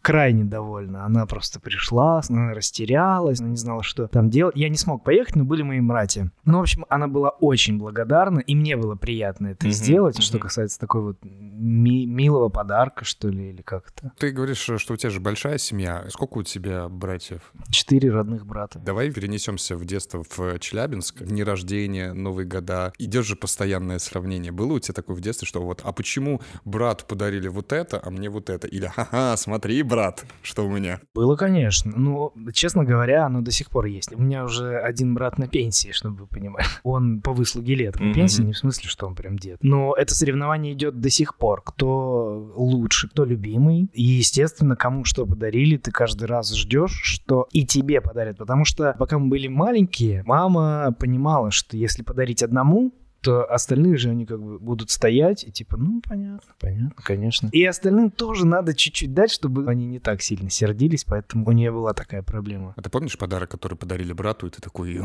крайне 0.02 0.44
довольна. 0.44 1.06
Она 1.06 1.26
просто 1.26 1.60
пришла, 1.60 2.22
она 2.30 2.54
растерялась, 2.54 3.40
она 3.40 3.50
не 3.50 3.58
знала, 3.58 3.84
что 3.84 4.08
там 4.08 4.30
делать. 4.30 4.56
Я 4.56 4.70
не 4.70 4.78
смог 4.78 5.04
поехать, 5.04 5.36
но 5.36 5.44
были 5.44 5.64
мои 5.64 5.82
братья. 5.82 6.32
Ну, 6.46 6.60
в 6.60 6.62
общем, 6.62 6.86
она 6.90 7.08
была 7.08 7.30
очень 7.30 7.78
благодарна, 7.78 8.40
и 8.40 8.56
мне 8.56 8.78
было 8.78 8.96
приятно 8.96 9.48
это 9.48 9.68
mm-hmm. 9.68 9.72
сделать, 9.72 10.20
mm-hmm. 10.20 10.24
что 10.24 10.40
касается 10.40 10.80
такой 10.80 11.02
вот 11.02 11.18
ми- 11.60 12.06
милого 12.06 12.50
подарка, 12.50 13.06
что 13.06 13.30
ли, 13.30 13.50
или 13.50 13.62
как 13.62 13.92
то 13.92 14.12
Ты 14.18 14.32
говоришь, 14.32 14.58
что 14.58 14.94
у 14.94 14.98
тебя 14.98 15.10
же 15.10 15.20
большая 15.20 15.58
семья. 15.58 16.06
Сколько 16.10 16.40
у 16.40 16.44
тебя 16.44 16.88
братьев? 16.90 17.52
Четыре 17.70 18.12
родных 18.12 18.46
брата. 18.46 18.80
Давай 18.80 19.12
перенесемся 19.12 19.76
в 19.76 19.86
детство 19.86 20.24
в 20.30 20.60
Челябинск. 20.60 21.24
Дни 21.24 21.44
рождения, 21.44 22.14
Новые 22.14 22.48
года. 22.48 22.94
Идет 22.98 23.26
же 23.26 23.36
постоянное 23.36 24.00
сравнение. 24.00 24.52
Было 24.52 24.74
у 24.74 24.80
тебя 24.80 24.94
такое 24.94 25.16
в 25.16 25.22
детстве, 25.22 25.48
что 25.48 25.62
вот, 25.62 25.82
а 25.84 25.92
почему 25.92 26.42
брату 26.66 27.06
подарили 27.06 27.48
вот 27.48 27.74
это, 27.74 28.00
а 28.04 28.10
мне 28.10 28.30
вот 28.30 28.50
это? 28.50 28.68
Или, 28.68 28.88
ха-ха, 28.88 29.36
смотри, 29.38 29.84
брат, 29.84 30.26
что 30.42 30.66
у 30.66 30.70
меня. 30.70 31.00
Было, 31.14 31.36
конечно. 31.36 31.92
Ну, 31.96 32.34
честно 32.54 32.84
говоря, 32.86 33.26
оно 33.26 33.42
до 33.42 33.52
сих 33.52 33.70
пор 33.70 33.86
есть. 33.86 34.14
У 34.14 34.22
меня 34.22 34.44
уже 34.44 34.78
один 34.78 35.14
брат 35.14 35.38
на 35.38 35.48
пенсии, 35.48 35.92
чтобы 35.92 36.22
вы 36.22 36.28
понимали. 36.28 36.66
Он 36.84 37.22
по 37.22 37.34
выслуге 37.34 37.76
лет 37.76 38.00
на 38.00 38.14
пенсии, 38.14 38.42
не 38.42 38.54
в 38.54 38.58
смысле, 38.58 38.90
что 38.90 39.08
он 39.08 39.16
прям 39.16 39.38
дед. 39.38 39.58
Но 39.62 39.94
это 39.96 40.16
соревнование 40.16 40.74
идет 40.74 41.00
до 41.00 41.10
сих 41.10 41.38
пор. 41.38 41.49
Кто 41.58 42.54
лучше, 42.56 43.10
кто 43.10 43.26
любимый. 43.26 43.90
И, 43.94 44.04
естественно, 44.04 44.76
кому 44.76 45.04
что 45.06 45.26
подарили, 45.26 45.78
ты 45.78 45.92
каждый 45.92 46.26
раз 46.26 46.54
ждешь, 46.56 47.00
что 47.04 47.48
и 47.52 47.66
тебе 47.66 48.02
подарят. 48.02 48.38
Потому 48.38 48.66
что 48.66 48.96
пока 48.98 49.18
мы 49.18 49.30
были 49.30 49.48
маленькие, 49.48 50.24
мама 50.26 50.96
понимала, 50.98 51.52
что 51.52 51.78
если 51.78 52.04
подарить 52.04 52.44
одному, 52.44 52.94
то 53.22 53.44
остальные 53.52 53.98
же 53.98 54.12
они 54.12 54.26
как 54.26 54.42
бы 54.42 54.60
будут 54.60 54.92
стоять 54.92 55.44
и 55.44 55.52
типа, 55.52 55.76
ну, 55.78 56.02
понятно, 56.08 56.54
понятно, 56.60 57.04
конечно. 57.04 57.50
И 57.52 57.66
остальным 57.66 58.12
тоже 58.12 58.46
надо 58.46 58.74
чуть-чуть 58.74 59.14
дать, 59.14 59.32
чтобы 59.32 59.70
они 59.70 59.86
не 59.86 60.00
так 60.00 60.22
сильно 60.22 60.50
сердились, 60.50 61.04
поэтому 61.04 61.46
у 61.48 61.52
нее 61.52 61.72
была 61.72 61.94
такая 61.94 62.24
проблема. 62.24 62.74
А 62.78 62.82
ты 62.82 62.90
помнишь 62.90 63.18
подарок, 63.18 63.52
который 63.52 63.78
подарили 63.78 64.14
брату, 64.14 64.48
и 64.48 64.50
ты 64.50 64.62
такой, 64.62 65.02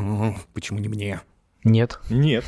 почему 0.53 0.79
не 0.79 0.89
мне? 0.89 1.21
Нет. 1.65 1.99
Нет 2.09 2.45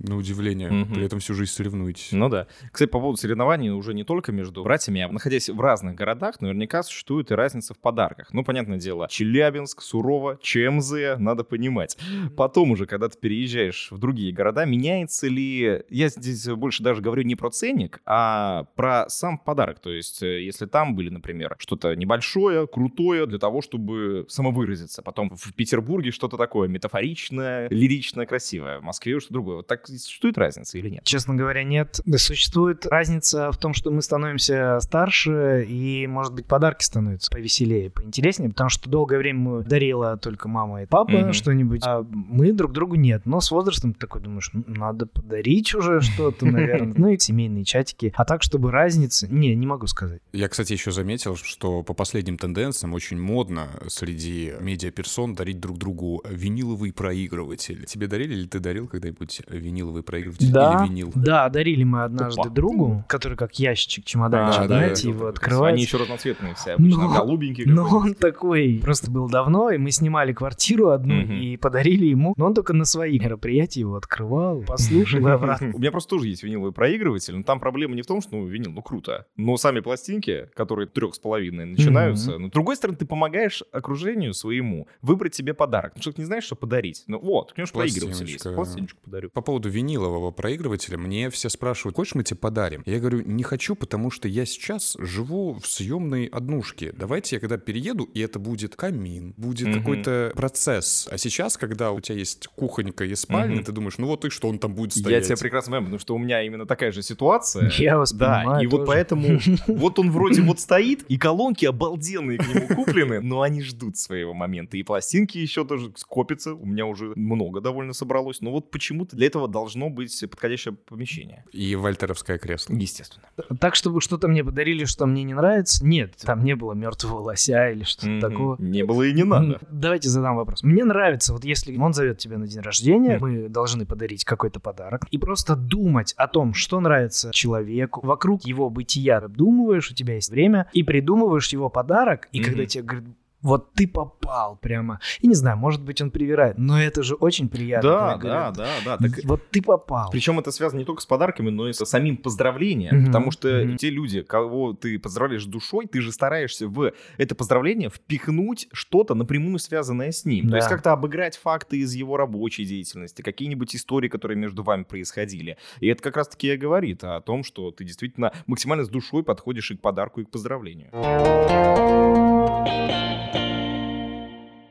на 0.00 0.16
удивление. 0.16 0.70
Угу. 0.70 0.94
При 0.94 1.04
этом 1.04 1.20
всю 1.20 1.34
жизнь 1.34 1.52
соревнуетесь. 1.52 2.12
Ну 2.12 2.28
да. 2.28 2.46
Кстати, 2.72 2.88
по 2.90 2.98
поводу 3.00 3.16
соревнований 3.16 3.70
уже 3.70 3.94
не 3.94 4.04
только 4.04 4.32
между 4.32 4.62
братьями, 4.62 5.02
а 5.02 5.08
находясь 5.08 5.48
в 5.48 5.60
разных 5.60 5.94
городах, 5.94 6.40
наверняка 6.40 6.82
существует 6.82 7.30
и 7.30 7.34
разница 7.34 7.74
в 7.74 7.78
подарках. 7.78 8.32
Ну, 8.32 8.44
понятное 8.44 8.78
дело, 8.78 9.08
Челябинск, 9.10 9.82
Сурово, 9.82 10.38
ЧМЗ, 10.42 11.18
надо 11.18 11.44
понимать. 11.44 11.96
Потом 12.36 12.70
уже, 12.70 12.86
когда 12.86 13.08
ты 13.08 13.18
переезжаешь 13.18 13.88
в 13.90 13.98
другие 13.98 14.32
города, 14.32 14.64
меняется 14.64 15.28
ли... 15.28 15.82
Я 15.88 16.08
здесь 16.08 16.46
больше 16.48 16.82
даже 16.82 17.02
говорю 17.02 17.22
не 17.22 17.36
про 17.36 17.50
ценник, 17.50 18.00
а 18.06 18.64
про 18.74 19.08
сам 19.08 19.38
подарок. 19.38 19.80
То 19.80 19.90
есть, 19.90 20.22
э, 20.22 20.42
если 20.42 20.66
там 20.66 20.94
были, 20.94 21.10
например, 21.10 21.56
что-то 21.58 21.94
небольшое, 21.94 22.66
крутое 22.66 23.26
для 23.26 23.38
того, 23.38 23.60
чтобы 23.62 24.26
самовыразиться. 24.28 25.02
Потом 25.02 25.30
в 25.36 25.54
Петербурге 25.54 26.10
что-то 26.10 26.36
такое 26.36 26.68
метафоричное, 26.68 27.68
лиричное, 27.68 28.26
красивое. 28.26 28.78
В 28.78 28.82
Москве 28.82 29.18
что-то 29.20 29.34
другое. 29.34 29.56
Вот 29.56 29.66
так 29.66 29.89
существует 29.98 30.38
разница 30.38 30.78
или 30.78 30.90
нет? 30.90 31.04
Честно 31.04 31.34
говоря, 31.34 31.64
нет. 31.64 32.00
Существует 32.16 32.86
разница 32.86 33.52
в 33.52 33.58
том, 33.58 33.74
что 33.74 33.90
мы 33.90 34.02
становимся 34.02 34.78
старше, 34.80 35.64
и, 35.68 36.06
может 36.06 36.34
быть, 36.34 36.46
подарки 36.46 36.84
становятся 36.84 37.30
повеселее, 37.30 37.90
поинтереснее, 37.90 38.50
потому 38.50 38.70
что 38.70 38.88
долгое 38.88 39.18
время 39.18 39.38
мы 39.38 39.62
дарила 39.62 40.16
только 40.16 40.48
мама 40.48 40.82
и 40.82 40.86
папа 40.86 41.10
mm-hmm. 41.10 41.32
что-нибудь, 41.32 41.82
а 41.84 42.04
мы 42.10 42.52
друг 42.52 42.72
другу 42.72 42.96
нет. 42.96 43.22
Но 43.24 43.40
с 43.40 43.50
возрастом 43.50 43.94
ты 43.94 44.00
такой 44.00 44.20
думаешь, 44.20 44.50
ну, 44.52 44.64
надо 44.66 45.06
подарить 45.06 45.74
уже 45.74 46.00
что-то, 46.00 46.46
наверное. 46.46 46.94
Ну 47.00 47.08
и 47.08 47.18
семейные 47.18 47.64
чатики. 47.64 48.12
А 48.16 48.24
так, 48.24 48.42
чтобы 48.42 48.70
разницы, 48.70 49.26
не, 49.30 49.54
не 49.54 49.66
могу 49.66 49.86
сказать. 49.86 50.20
Я, 50.32 50.48
кстати, 50.48 50.72
еще 50.72 50.90
заметил, 50.90 51.36
что 51.36 51.82
по 51.82 51.94
последним 51.94 52.36
тенденциям 52.36 52.92
очень 52.92 53.18
модно 53.18 53.68
среди 53.88 54.52
медиаперсон 54.60 55.34
дарить 55.34 55.60
друг 55.60 55.78
другу 55.78 56.22
виниловый 56.28 56.92
проигрыватель. 56.92 57.86
Тебе 57.86 58.06
дарили 58.06 58.34
или 58.34 58.46
ты 58.46 58.58
дарил 58.58 58.86
когда-нибудь 58.88 59.42
винил 59.48 59.79
виниловый 59.80 60.02
проигрыватель 60.02 60.52
да, 60.52 60.80
или 60.82 60.90
винил. 60.90 61.12
Да, 61.14 61.48
дарили 61.48 61.84
мы 61.84 62.04
однажды 62.04 62.42
Опа. 62.42 62.50
другу, 62.50 63.04
который 63.08 63.36
как 63.36 63.58
ящичек, 63.58 64.04
чемоданчик, 64.04 64.62
а, 64.62 64.66
знаете, 64.66 65.04
да, 65.04 65.14
его 65.14 65.26
открывать. 65.26 65.74
Они 65.74 65.82
еще 65.82 65.96
разноцветные 65.96 66.54
все, 66.54 66.72
обычно 66.72 67.02
но, 67.02 67.14
голубенькие. 67.14 67.66
Но 67.66 67.88
он 67.88 68.14
такой, 68.14 68.80
просто 68.82 69.10
был 69.10 69.28
давно, 69.28 69.70
и 69.70 69.78
мы 69.78 69.90
снимали 69.90 70.32
квартиру 70.32 70.90
одну 70.90 71.22
угу. 71.22 71.32
и 71.32 71.56
подарили 71.56 72.06
ему, 72.06 72.34
но 72.36 72.46
он 72.46 72.54
только 72.54 72.72
на 72.72 72.84
свои 72.84 73.18
мероприятия 73.18 73.80
его 73.80 73.96
открывал, 73.96 74.62
послушал 74.62 75.26
и 75.26 75.30
обратно. 75.30 75.70
У 75.72 75.78
меня 75.78 75.90
просто 75.90 76.10
тоже 76.10 76.28
есть 76.28 76.42
виниловый 76.42 76.72
проигрыватель, 76.72 77.36
но 77.36 77.42
там 77.42 77.60
проблема 77.60 77.94
не 77.94 78.02
в 78.02 78.06
том, 78.06 78.20
что 78.20 78.36
ну, 78.36 78.46
винил, 78.46 78.72
ну 78.72 78.82
круто, 78.82 79.26
но 79.36 79.56
сами 79.56 79.80
пластинки, 79.80 80.48
которые 80.54 80.86
трех 80.86 81.14
с 81.14 81.18
половиной 81.18 81.64
начинаются, 81.64 82.38
но 82.38 82.48
с 82.48 82.50
другой 82.50 82.76
стороны 82.76 82.98
ты 82.98 83.06
помогаешь 83.06 83.62
окружению 83.72 84.34
своему 84.34 84.88
выбрать 85.02 85.34
себе 85.34 85.54
подарок, 85.54 85.92
потому 85.92 86.02
что 86.02 86.12
ты 86.12 86.22
не 86.22 86.26
знаешь, 86.26 86.44
что 86.44 86.56
подарить. 86.56 87.04
Ну 87.06 87.18
вот, 87.18 87.52
конечно, 87.52 87.78
проигрыватель 87.78 88.28
есть, 88.28 88.42
пластиночку 88.54 89.00
подарю. 89.02 89.30
По 89.30 89.40
поводу 89.40 89.59
винилового 89.68 90.30
проигрывателя 90.30 90.98
мне 90.98 91.30
все 91.30 91.48
спрашивают, 91.48 91.96
хочешь 91.96 92.14
мы 92.14 92.24
тебе 92.24 92.38
подарим? 92.38 92.82
Я 92.86 92.98
говорю, 92.98 93.22
не 93.22 93.42
хочу, 93.42 93.74
потому 93.74 94.10
что 94.10 94.28
я 94.28 94.44
сейчас 94.46 94.96
живу 94.98 95.54
в 95.54 95.66
съемной 95.66 96.26
однушке. 96.26 96.92
Давайте 96.92 97.36
я 97.36 97.40
когда 97.40 97.58
перееду, 97.58 98.04
и 98.04 98.20
это 98.20 98.38
будет 98.38 98.76
камин, 98.76 99.34
будет 99.36 99.68
mm 99.68 99.80
какой-то 99.80 100.32
процесс. 100.34 101.08
А 101.10 101.16
сейчас, 101.16 101.56
когда 101.56 101.92
у 101.92 102.00
тебя 102.00 102.18
есть 102.18 102.46
кухонька 102.48 103.04
и 103.04 103.14
спальня, 103.14 103.60
mm 103.60 103.64
ты 103.64 103.72
думаешь, 103.72 103.98
ну 103.98 104.06
вот 104.06 104.24
и 104.24 104.30
что 104.30 104.48
он 104.48 104.58
там 104.58 104.74
будет 104.74 104.92
стоять? 104.92 105.22
Я 105.22 105.26
тебя 105.28 105.36
прекрасно 105.36 105.70
понимаю, 105.70 105.84
потому 105.84 105.98
что 106.00 106.14
у 106.14 106.18
меня 106.18 106.42
именно 106.42 106.66
такая 106.66 106.92
же 106.92 107.02
ситуация. 107.02 107.70
Я 107.78 107.98
вас 107.98 108.12
Да, 108.12 108.40
понимаю 108.40 108.62
и 108.62 108.70
тоже. 108.70 108.76
вот 108.76 108.86
поэтому 108.86 109.38
вот 109.66 109.98
он 109.98 110.10
вроде 110.10 110.42
вот 110.42 110.60
стоит, 110.60 111.02
и 111.08 111.18
колонки 111.18 111.64
обалденные 111.66 112.38
к 112.38 112.48
нему 112.48 112.66
куплены, 112.74 113.20
но 113.20 113.42
они 113.42 113.62
ждут 113.62 113.96
своего 113.96 114.34
момента. 114.34 114.76
И 114.76 114.82
пластинки 114.82 115.38
еще 115.38 115.64
тоже 115.64 115.92
скопятся, 115.96 116.54
у 116.54 116.66
меня 116.66 116.86
уже 116.86 117.12
много 117.16 117.60
довольно 117.60 117.92
собралось. 117.92 118.40
Но 118.40 118.50
вот 118.50 118.70
почему-то 118.70 119.16
для 119.16 119.26
этого 119.26 119.48
должно 119.50 119.90
быть 119.90 120.18
подходящее 120.30 120.74
помещение. 120.74 121.44
И 121.52 121.74
вальтеровское 121.76 122.38
кресло. 122.38 122.74
Естественно. 122.74 123.26
Так, 123.58 123.74
чтобы 123.74 124.00
что-то 124.00 124.28
мне 124.28 124.44
подарили, 124.44 124.84
что 124.84 125.06
мне 125.06 125.22
не 125.22 125.34
нравится, 125.34 125.84
нет. 125.84 126.14
Там 126.22 126.44
не 126.44 126.54
было 126.56 126.72
мертвого 126.72 127.20
лося 127.20 127.70
или 127.70 127.84
что-то 127.84 128.08
mm-hmm. 128.08 128.20
такого. 128.20 128.56
Не 128.58 128.84
было 128.84 129.02
и 129.02 129.12
не 129.12 129.24
надо. 129.24 129.60
Давайте 129.70 130.08
задам 130.08 130.36
вопрос. 130.36 130.62
Мне 130.62 130.84
нравится, 130.84 131.32
вот 131.32 131.44
если 131.44 131.76
он 131.76 131.92
зовет 131.92 132.18
тебя 132.18 132.38
на 132.38 132.46
день 132.46 132.60
рождения, 132.60 133.16
mm-hmm. 133.16 133.20
мы 133.20 133.48
должны 133.48 133.86
подарить 133.86 134.24
какой-то 134.24 134.60
подарок, 134.60 135.02
и 135.10 135.18
просто 135.18 135.56
думать 135.56 136.14
о 136.16 136.28
том, 136.28 136.54
что 136.54 136.80
нравится 136.80 137.30
человеку, 137.32 138.00
вокруг 138.04 138.44
его 138.44 138.70
бытия 138.70 139.18
обдумываешь, 139.18 139.90
у 139.90 139.94
тебя 139.94 140.14
есть 140.14 140.30
время, 140.30 140.68
и 140.72 140.82
придумываешь 140.82 141.48
его 141.48 141.68
подарок, 141.68 142.28
и 142.32 142.40
mm-hmm. 142.40 142.44
когда 142.44 142.66
тебе 142.66 142.84
говорят, 142.84 143.08
вот 143.42 143.72
ты 143.72 143.88
попал 143.88 144.56
прямо. 144.56 145.00
И 145.20 145.26
не 145.26 145.34
знаю, 145.34 145.56
может 145.56 145.82
быть, 145.82 146.00
он 146.02 146.10
привирает, 146.10 146.58
но 146.58 146.80
это 146.80 147.02
же 147.02 147.14
очень 147.14 147.48
приятно. 147.48 147.90
Да, 147.90 148.16
да, 148.16 148.50
да, 148.50 148.68
да. 148.84 148.96
Так... 148.98 149.24
Вот 149.24 149.50
ты 149.50 149.62
попал. 149.62 150.10
Причем 150.10 150.38
это 150.38 150.50
связано 150.50 150.80
не 150.80 150.84
только 150.84 151.02
с 151.02 151.06
подарками, 151.06 151.50
но 151.50 151.68
и 151.68 151.72
с 151.72 151.84
самим 151.84 152.16
поздравлением. 152.16 153.02
Mm-hmm. 153.02 153.06
Потому 153.06 153.30
что 153.30 153.48
mm-hmm. 153.48 153.76
те 153.76 153.90
люди, 153.90 154.22
кого 154.22 154.72
ты 154.72 154.98
поздравляешь 154.98 155.44
душой, 155.44 155.86
ты 155.86 156.00
же 156.00 156.12
стараешься 156.12 156.68
в 156.68 156.92
это 157.16 157.34
поздравление 157.34 157.90
впихнуть 157.90 158.68
что-то 158.72 159.14
напрямую 159.14 159.58
связанное 159.58 160.12
с 160.12 160.24
ним. 160.24 160.46
Да. 160.46 160.50
То 160.50 160.56
есть 160.56 160.68
как-то 160.68 160.92
обыграть 160.92 161.36
факты 161.36 161.78
из 161.78 161.94
его 161.94 162.16
рабочей 162.16 162.64
деятельности, 162.64 163.22
какие-нибудь 163.22 163.74
истории, 163.74 164.08
которые 164.08 164.36
между 164.36 164.62
вами 164.62 164.84
происходили. 164.84 165.56
И 165.80 165.88
это 165.88 166.02
как 166.02 166.16
раз-таки 166.16 166.52
и 166.52 166.56
говорит 166.56 167.04
о 167.04 167.20
том, 167.20 167.44
что 167.44 167.70
ты 167.70 167.84
действительно 167.84 168.32
максимально 168.46 168.84
с 168.84 168.88
душой 168.88 169.22
подходишь 169.22 169.70
и 169.70 169.76
к 169.76 169.80
подарку, 169.80 170.20
и 170.20 170.24
к 170.24 170.30
поздравлению. 170.30 170.90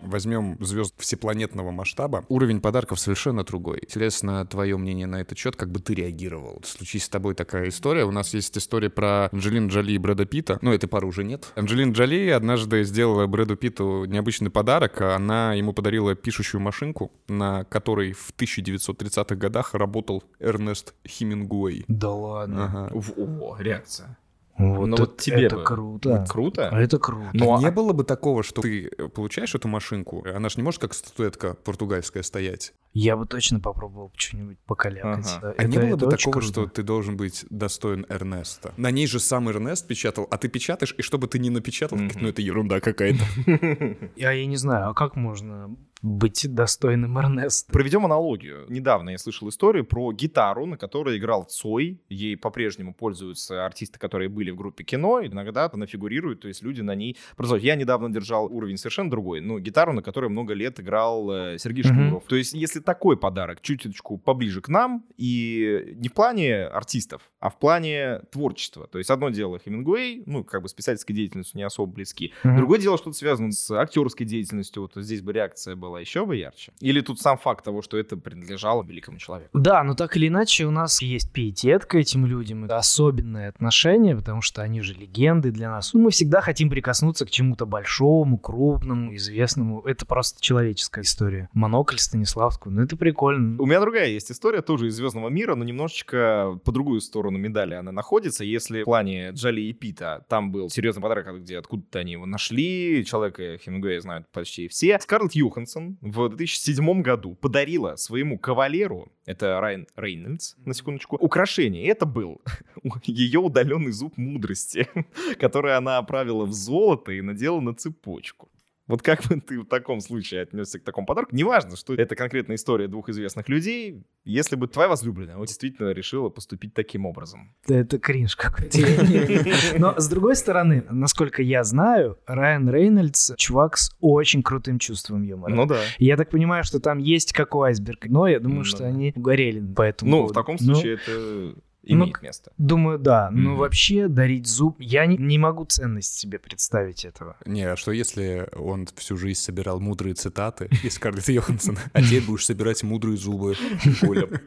Возьмем 0.10 0.58
звезд 0.60 0.94
всепланетного 0.98 1.72
масштаба, 1.72 2.26
уровень 2.30 2.62
подарков 2.62 3.00
совершенно 3.00 3.44
другой. 3.44 3.80
Интересно 3.82 4.46
твое 4.46 4.78
мнение 4.78 5.08
на 5.08 5.22
этот 5.22 5.38
счет, 5.38 5.56
как 5.56 5.72
бы 5.72 5.80
ты 5.80 5.94
реагировал? 5.94 6.62
Случись 6.66 7.06
с 7.06 7.10
тобой 7.10 7.36
такая 7.36 7.70
история. 7.70 8.06
У 8.06 8.12
нас 8.12 8.34
есть 8.34 8.58
история 8.58 8.90
про 8.90 9.30
Анджелину 9.32 9.70
Джоли 9.70 9.94
и 9.94 9.98
Брэда 9.98 10.26
Питта. 10.26 10.60
Ну, 10.62 10.74
этой 10.74 10.88
пары 10.88 11.08
уже 11.08 11.24
нет. 11.24 11.52
Анджелина 11.56 11.92
Джоли 11.92 12.30
однажды 12.30 12.84
сделала 12.84 13.28
Брэду 13.28 13.56
Питту 13.56 14.06
необычный 14.06 14.50
подарок. 14.50 15.02
Она 15.02 15.54
ему 15.54 15.74
подарила 15.74 16.16
пишущую 16.16 16.62
машинку, 16.62 17.12
на 17.28 17.64
которой 17.66 18.14
в 18.14 18.34
1930-х 18.38 19.36
годах 19.36 19.74
работал 19.74 20.24
Эрнест 20.40 20.94
Хемингуэй. 21.08 21.86
Да 21.88 22.12
ладно. 22.12 22.66
Ага. 22.66 22.92
О, 23.18 23.58
реакция. 23.60 24.18
Вот, 24.60 24.86
Ну 24.88 24.94
это, 24.96 25.04
вот 25.04 25.18
тебе 25.18 25.46
это 25.46 25.56
бы. 25.56 25.64
круто. 25.64 26.26
Круто. 26.30 26.64
Это 26.72 27.00
круто. 27.00 27.30
Ну, 27.34 27.56
а 27.56 27.60
не 27.60 27.68
а- 27.68 27.72
было 27.72 27.94
бы 27.94 28.04
такого, 28.04 28.44
что 28.44 28.62
ты 28.62 28.90
получаешь 29.16 29.56
эту 29.56 29.68
машинку, 29.70 30.24
она 30.26 30.50
же 30.50 30.56
не 30.58 30.64
может 30.64 30.82
как 30.82 30.94
статуэтка 30.94 31.54
португальская 31.56 32.24
стоять. 32.24 32.74
Я 32.94 33.16
бы 33.16 33.26
точно 33.26 33.60
попробовал 33.60 34.12
что-нибудь 34.18 34.58
покалякать. 34.66 35.28
Ага. 35.38 35.54
А 35.58 35.64
не 35.64 35.78
было 35.78 35.96
бы 35.96 36.08
такого, 36.10 36.34
круто. 36.34 36.48
что 36.48 36.66
ты 36.68 36.84
должен 36.84 37.16
быть 37.18 37.46
достоин 37.50 38.06
Эрнеста? 38.10 38.74
На 38.78 38.92
ней 38.92 39.08
же 39.08 39.20
сам 39.20 39.48
Эрнест 39.48 39.88
печатал, 39.88 40.28
а 40.30 40.38
ты 40.38 40.50
печатаешь, 40.50 40.94
и 40.98 41.02
чтобы 41.04 41.28
ты 41.28 41.40
не 41.40 41.50
напечатал, 41.52 41.98
Мгм. 41.98 42.12
ну 42.20 42.28
это 42.30 42.42
ерунда 42.42 42.80
какая-то. 42.82 43.24
Я, 44.16 44.32
я 44.32 44.46
не 44.46 44.58
знаю, 44.58 44.90
а 44.90 44.94
как 44.94 45.16
можно 45.16 45.76
быть 46.02 46.46
достойным 46.54 47.18
Эрнеста? 47.18 47.72
Проведем 47.72 48.06
аналогию. 48.06 48.66
Недавно 48.70 49.12
я 49.12 49.18
слышал 49.18 49.50
историю 49.50 49.86
про 49.86 50.12
гитару, 50.12 50.66
на 50.66 50.78
которой 50.78 51.18
играл 51.18 51.44
Цой. 51.44 52.02
Ей 52.10 52.38
по-прежнему 52.38 52.94
пользуются 52.94 53.66
артисты, 53.66 54.00
которые 54.00 54.30
были 54.30 54.52
в 54.52 54.56
группе 54.56 54.84
кино. 54.84 55.22
Иногда 55.26 55.70
она 55.72 55.86
фигурирует, 55.86 56.42
то 56.42 56.48
есть 56.48 56.62
люди 56.62 56.82
на 56.82 56.96
ней 56.96 57.18
продолжают. 57.36 57.64
Я 57.64 57.76
недавно 57.76 58.10
держал 58.10 58.46
уровень 58.46 58.78
совершенно 58.78 59.10
другой. 59.10 59.42
Ну, 59.42 59.60
гитару, 59.60 59.94
на 59.94 60.02
которой 60.02 60.30
много 60.30 60.54
лет 60.54 60.80
играл 60.80 61.32
э, 61.32 61.58
Сергей 61.58 61.84
Мгм. 61.84 61.94
Шнуров. 61.94 62.24
То 62.26 62.36
есть 62.36 62.54
если 62.54 62.80
такой 62.80 63.18
подарок 63.18 63.62
чуточку 63.62 64.18
поближе 64.18 64.62
к 64.62 64.68
нам, 64.68 65.06
и 65.18 65.96
не 65.96 66.10
в 66.10 66.14
плане 66.14 66.66
артистов, 66.66 67.32
а 67.40 67.50
в 67.50 67.58
плане 67.58 68.20
творчества. 68.32 68.88
То 68.88 68.98
есть 68.98 69.10
одно 69.10 69.30
дело 69.30 69.60
Хемингуэй, 69.60 70.24
ну, 70.26 70.44
как 70.44 70.62
бы 70.62 70.70
с 70.70 70.74
писательской 70.74 71.16
деятельностью 71.16 71.58
не 71.58 71.64
особо 71.64 71.92
близки. 71.92 72.34
Мгм. 72.44 72.58
Другое 72.58 72.80
дело, 72.80 72.98
что-то 72.98 73.18
связано 73.18 73.52
с 73.52 73.72
актерской 73.72 74.26
деятельностью. 74.26 74.82
Вот 74.84 74.94
здесь 74.96 75.22
бы 75.22 75.34
реакция 75.34 75.76
была 75.76 75.89
еще 75.98 76.26
бы 76.26 76.36
ярче. 76.36 76.72
Или 76.80 77.02
тут 77.02 77.20
сам 77.20 77.38
факт 77.38 77.66
того, 77.66 77.82
что 77.82 77.98
это 77.98 78.18
принадлежало 78.18 78.84
великому 78.84 79.18
человеку. 79.18 79.58
Да, 79.58 79.84
но 79.84 79.96
так 79.96 80.16
или 80.18 80.28
иначе 80.28 80.66
у 80.66 80.72
нас 80.72 81.02
есть 81.02 81.32
пиетет 81.32 81.86
к 81.86 81.96
этим 81.96 82.26
людям, 82.26 82.66
это 82.66 82.78
особенное 82.78 83.50
отношение, 83.50 84.16
потому 84.16 84.42
что 84.42 84.62
они 84.62 84.82
же 84.82 84.94
легенды 84.94 85.52
для 85.52 85.70
нас. 85.70 85.94
Мы 85.94 86.12
всегда 86.12 86.42
хотим 86.42 86.70
прикоснуться 86.70 87.26
к 87.26 87.32
чему-то 87.32 87.66
большому, 87.66 88.38
крупному, 88.38 89.16
известному. 89.16 89.82
Это 89.82 90.06
просто 90.06 90.42
человеческая 90.42 91.02
история. 91.02 91.50
Монокль 91.54 91.98
Станиславскую, 91.98 92.74
ну 92.74 92.84
это 92.84 92.96
прикольно. 92.98 93.62
У 93.62 93.66
меня 93.66 93.80
другая 93.80 94.10
есть 94.10 94.32
история, 94.32 94.62
тоже 94.62 94.88
из 94.88 94.96
«Звездного 94.96 95.30
мира», 95.30 95.56
но 95.56 95.64
немножечко 95.64 96.60
по 96.64 96.72
другую 96.72 97.02
сторону 97.02 97.38
медали 97.38 97.74
она 97.74 97.92
находится. 97.92 98.44
Если 98.44 98.82
в 98.82 98.86
плане 98.86 99.32
Джоли 99.32 99.62
и 99.62 99.74
Пита 99.74 100.26
там 100.28 100.52
был 100.52 100.70
серьезный 100.70 101.02
подарок, 101.02 101.42
где 101.42 101.58
откуда-то 101.58 102.00
они 102.00 102.14
его 102.14 102.26
нашли, 102.26 103.06
человека 103.06 103.58
Хемингуэя 103.58 104.02
знают 104.02 104.28
почти 104.32 104.68
все. 104.68 105.00
Скарлетт 105.00 105.34
Юхансон 105.34 105.79
в 106.02 106.30
2007 106.30 107.02
году 107.02 107.36
подарила 107.36 107.96
своему 107.96 108.38
кавалеру, 108.38 109.12
это 109.26 109.60
Райан 109.60 109.88
Рейнольдс, 109.96 110.56
на 110.66 110.74
секундочку, 110.74 111.16
украшение. 111.16 111.88
Это 111.88 112.06
был 112.06 112.42
ее 113.04 113.40
удаленный 113.40 113.92
зуб 113.92 114.18
мудрости, 114.18 114.88
который 115.40 115.76
она 115.76 115.98
оправила 115.98 116.46
в 116.46 116.54
золото 116.54 117.12
и 117.12 117.22
надела 117.22 117.60
на 117.60 117.74
цепочку. 117.74 118.49
Вот 118.90 119.04
как 119.04 119.24
бы 119.28 119.40
ты 119.48 119.60
в 119.60 119.66
таком 119.66 120.02
случае 120.02 120.42
отнесся 120.42 120.80
к 120.80 120.84
такому 120.84 121.08
подарку? 121.08 121.34
Неважно, 121.34 121.78
что 121.78 121.94
это 121.94 122.16
конкретная 122.16 122.58
история 122.58 122.88
двух 122.88 123.08
известных 123.08 123.48
людей. 123.48 124.04
Если 124.26 124.56
бы 124.56 124.68
твоя 124.68 124.90
возлюбленная 124.90 125.38
вот 125.38 125.48
действительно 125.48 125.92
решила 125.92 126.30
поступить 126.30 126.74
таким 126.74 127.06
образом. 127.06 127.56
Это 127.68 128.00
кринж 128.00 128.36
какой-то. 128.36 128.78
Но 129.78 129.98
с 129.98 130.10
другой 130.10 130.36
стороны, 130.36 130.84
насколько 130.90 131.42
я 131.42 131.64
знаю, 131.64 132.18
Райан 132.26 132.70
Рейнольдс 132.70 133.32
чувак 133.38 133.78
с 133.78 133.96
очень 134.00 134.44
крутым 134.44 134.80
чувством 134.80 135.22
юмора. 135.22 135.54
Ну 135.54 135.66
да. 135.66 135.80
Я 136.00 136.18
так 136.18 136.30
понимаю, 136.30 136.64
что 136.64 136.80
там 136.80 136.98
есть 136.98 137.32
как 137.32 137.56
у 137.56 137.62
айсберга, 137.62 138.10
но 138.10 138.28
я 138.28 138.40
думаю, 138.40 138.60
Ну 138.60 138.64
что 138.66 138.86
они 138.86 139.14
угорели 139.16 139.60
по 139.74 139.84
этому 139.84 140.12
Ну, 140.12 140.26
в 140.28 140.34
таком 140.34 140.58
Ну, 140.60 140.74
случае 140.74 140.96
это 140.96 141.56
имеет 141.84 142.22
место. 142.22 142.52
Думаю, 142.58 143.00
да. 143.00 143.30
Но 143.32 143.52
Мгм. 143.52 143.60
вообще 143.60 144.08
дарить 144.08 144.48
зуб... 144.48 144.76
Я 144.80 145.06
не, 145.06 145.18
не 145.18 145.38
могу 145.38 145.66
ценность 145.66 146.18
себе 146.18 146.40
представить 146.40 147.06
этого. 147.06 147.36
Не, 147.46 147.64
а 147.64 147.76
что 147.76 147.92
если 147.92 148.48
он 148.56 148.88
всю 148.96 149.18
жизнь 149.18 149.40
собирал 149.40 149.80
мудрые 149.80 150.14
цитаты 150.14 150.70
из 150.84 150.96
Скарлетт 150.96 151.30
Йоханссон, 151.30 151.78
а 151.94 152.02
теперь 152.02 152.24
будешь 152.24 152.46
собирать 152.46 152.84
мудрые 152.84 153.18
зубы? 153.18 153.56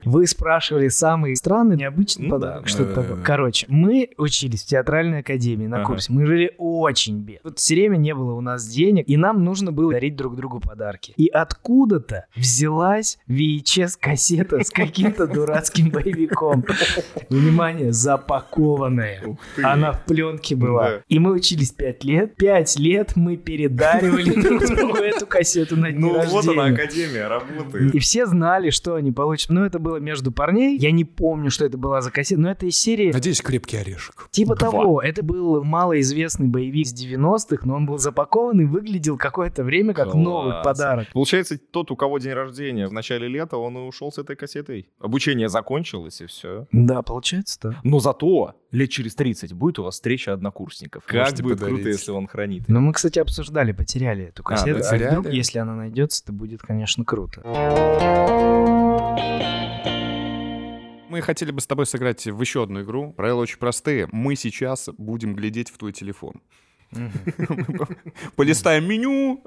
Вы 0.05 0.27
спрашивали 0.27 0.89
самый 0.89 1.35
странный, 1.37 1.77
необычный 1.77 2.27
Ну 2.27 2.31
подарок. 2.33 2.63
да, 2.65 2.69
что 2.69 2.85
да, 2.85 2.95
такое? 3.03 3.23
Короче, 3.23 3.67
мы 3.69 4.11
учились 4.19 4.63
в 4.63 4.67
театральной 4.67 5.21
академии 5.21 5.67
на 5.67 5.85
курсе. 5.85 6.13
Мы 6.13 6.27
жили 6.27 6.55
очень 6.59 7.21
бедно. 7.21 7.41
Вот 7.45 7.59
все 7.59 7.75
время 7.75 7.97
не 7.97 8.15
было 8.15 8.33
у 8.35 8.41
нас 8.41 8.67
денег, 8.67 9.09
и 9.09 9.17
нам 9.17 9.43
нужно 9.45 9.73
было 9.73 9.93
дарить 9.93 10.17
друг 10.17 10.37
другу 10.37 10.61
подарки. 10.61 11.13
И 11.17 11.29
откуда-то 11.29 12.27
взялась 12.37 13.19
VHS-кассета 13.29 14.63
с 14.65 14.71
каким-то 14.71 15.27
дурацким 15.27 15.91
боевиком. 15.91 16.65
Внимание, 17.31 17.93
запакованная. 17.93 19.23
Она 19.63 19.93
в 19.93 20.05
пленке 20.05 20.57
была. 20.57 20.83
Да. 20.91 21.03
И 21.09 21.19
мы 21.19 21.33
учились 21.33 21.71
пять 21.71 22.05
лет. 22.05 22.37
Пять 22.37 22.79
лет 22.79 23.13
мы 23.17 23.37
передаривали 23.37 24.41
друг 24.41 24.65
другу 24.67 24.97
эту 24.99 25.27
кассету 25.27 25.77
на 25.77 25.91
день 25.91 26.01
Ну 26.01 26.09
вот 26.25 26.47
она, 26.49 26.65
рождения. 26.65 26.83
академия, 26.85 27.29
работает. 27.29 27.95
И 27.95 27.99
все 27.99 28.27
знали, 28.27 28.71
что 28.71 28.95
они 28.95 29.13
получат. 29.13 29.51
Но 29.51 29.65
это 29.65 29.79
было 29.79 29.97
между 29.99 30.33
парней. 30.33 30.77
Я 30.79 30.91
не 30.91 31.05
помню, 31.05 31.51
что 31.51 31.65
это 31.65 31.79
была 31.79 32.01
за 32.01 32.11
кассета, 32.11 32.41
но 32.41 32.51
это 32.51 32.67
из 32.67 32.77
серии... 32.79 33.13
Надеюсь, 33.13 33.41
крепкий 33.41 33.77
орешек. 33.77 34.29
Типа 34.31 34.55
Два. 34.57 34.71
того, 34.71 35.01
это 35.03 35.23
был 35.23 35.63
малоизвестный 35.65 36.49
боевик 36.49 36.87
с 36.87 36.95
90-х, 36.95 37.67
но 37.67 37.77
он 37.77 37.87
был 37.87 37.99
запакован 37.99 38.61
и 38.61 38.65
выглядел 38.65 39.17
какое-то 39.17 39.65
время 39.65 39.95
как 39.95 40.11
Класс. 40.11 40.17
новый 40.25 40.55
подарок. 40.63 41.09
Получается, 41.13 41.59
тот, 41.59 41.91
у 41.91 41.97
кого 41.97 42.19
день 42.19 42.33
рождения 42.33 42.87
в 42.87 42.93
начале 42.93 43.29
лета, 43.29 43.57
он 43.57 43.77
и 43.77 43.81
ушел 43.81 44.11
с 44.13 44.19
этой 44.19 44.37
кассетой. 44.37 44.89
Обучение 45.01 45.49
закончилось, 45.49 46.21
и 46.21 46.27
все. 46.27 46.67
Да, 46.73 47.03
получается, 47.13 47.59
да. 47.63 47.81
Но 47.85 47.99
зато 48.01 48.55
лет 48.71 48.91
через 48.91 49.15
30 49.15 49.53
будет 49.53 49.79
у 49.79 49.85
вас 49.85 49.95
встреча 49.95 50.33
однокурсников. 50.33 51.05
Как 51.05 51.21
Можете 51.21 51.43
будет 51.43 51.59
подарить. 51.59 51.77
круто, 51.77 51.89
если 51.91 52.11
он 52.11 52.27
хранит. 52.27 52.65
Но 52.69 52.81
мы, 52.81 52.93
кстати, 52.93 53.19
обсуждали, 53.19 53.73
потеряли 53.73 54.25
эту 54.25 54.43
кассету. 54.43 54.81
А, 54.81 54.91
потеряли? 54.91 55.17
вдруг, 55.19 55.33
если 55.33 55.59
она 55.59 55.75
найдется, 55.75 56.25
то 56.25 56.33
будет, 56.33 56.63
конечно, 56.63 57.05
круто. 57.05 57.43
Мы 61.09 61.21
хотели 61.21 61.51
бы 61.51 61.61
с 61.61 61.67
тобой 61.67 61.85
сыграть 61.85 62.25
в 62.27 62.41
еще 62.41 62.63
одну 62.63 62.83
игру. 62.83 63.13
Правила 63.13 63.41
очень 63.41 63.59
простые. 63.59 64.09
Мы 64.13 64.35
сейчас 64.35 64.89
будем 64.97 65.35
глядеть 65.35 65.69
в 65.69 65.77
твой 65.77 65.93
телефон. 65.93 66.41
Полистаем 68.37 68.89
меню, 68.89 69.43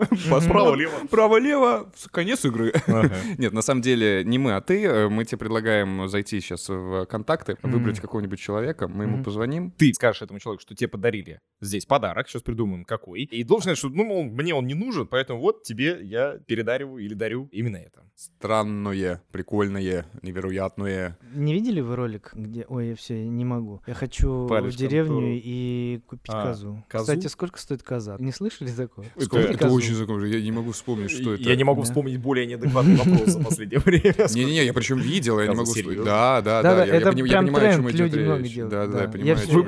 Право-лево. 0.48 1.08
право-лево, 1.10 1.92
конец 2.12 2.46
игры. 2.46 2.74
Нет, 3.38 3.54
на 3.54 3.62
самом 3.62 3.82
деле 3.82 4.24
не 4.24 4.38
мы, 4.38 4.54
а 4.56 4.62
ты. 4.62 4.84
Э, 4.84 5.10
Мы 5.10 5.26
тебе 5.26 5.38
предлагаем 5.38 6.08
зайти 6.08 6.40
сейчас 6.40 6.70
в 6.70 7.06
контакты, 7.06 7.58
выбрать 7.64 8.00
какого-нибудь 8.00 8.40
человека, 8.40 8.88
мы 8.88 9.06
ему 9.06 9.24
позвоним. 9.24 9.72
Ты 9.72 9.94
скажешь 9.94 10.22
этому 10.22 10.40
человеку, 10.40 10.62
что 10.62 10.76
тебе 10.76 10.88
подарили 10.88 11.40
здесь 11.62 11.86
подарок, 11.86 12.28
сейчас 12.28 12.42
придумаем 12.42 12.86
какой, 12.86 13.22
и 13.24 13.44
должен 13.44 13.64
сказать, 13.64 13.78
что 13.78 13.90
ну, 13.90 14.04
мол, 14.06 14.24
мне 14.24 14.54
он 14.54 14.68
не 14.68 14.74
нужен, 14.76 15.08
поэтому 15.08 15.40
вот 15.40 15.64
тебе 15.64 16.00
я 16.04 16.38
передариваю 16.48 17.04
или 17.04 17.14
дарю 17.14 17.48
именно 17.52 17.78
это. 17.78 18.04
Странное, 18.16 19.22
прикольное, 19.32 20.06
невероятное. 20.22 21.18
Не 21.34 21.54
видели 21.54 21.82
вы 21.82 21.96
ролик, 21.96 22.32
где... 22.34 22.66
Ой, 22.68 22.90
я 22.90 22.96
все, 22.96 23.26
не 23.28 23.46
могу. 23.46 23.82
Я 23.88 23.94
хочу 23.94 24.48
в 24.48 24.76
деревню 24.76 25.34
и 25.44 26.02
купить 26.08 26.32
А, 26.34 26.48
козу. 26.48 26.84
козу? 26.90 27.04
Кстати, 27.04 27.28
сколько 27.36 27.60
стоит 27.60 27.84
коза? 27.84 28.16
Не 28.20 28.32
слышали 28.32 28.70
такое? 28.72 29.12
Это, 29.16 29.38
это 29.40 29.68
очень 29.70 29.94
знакомо. 29.94 30.26
Я 30.26 30.42
не 30.42 30.52
могу 30.52 30.72
вспомнить, 30.72 31.12
что 31.12 31.34
это. 31.34 31.44
Я 31.44 31.56
не 31.56 31.64
могу 31.64 31.82
Да. 31.82 31.86
вспомнить 31.86 32.18
более 32.18 32.46
неадекватный 32.48 32.96
вопрос 32.96 33.28
за 33.30 33.44
последнее 33.44 33.80
время. 33.80 34.16
Не-не-не, 34.34 34.66
я 34.66 34.74
причем 34.74 35.00
видел, 35.00 35.40
я 35.40 35.48
не 35.48 35.56
могу... 35.56 35.74
Да, 36.04 36.42
да, 36.42 36.62
Да, 36.62 36.64
да. 36.64 36.76
да, 36.78 36.86
я- 36.86 37.02
понимаю, 37.12 37.70
о 37.72 37.74
чем 37.76 37.92
идет 37.92 38.14
люди 38.14 38.20
много 38.24 38.44
речь. 38.44 38.54
делают, 38.54 38.72
Да, 38.72 38.88
да, 38.88 38.94
да. 38.94 39.02
я 39.04 39.10
понимаю, 39.10 39.38
Вы, 39.48 39.64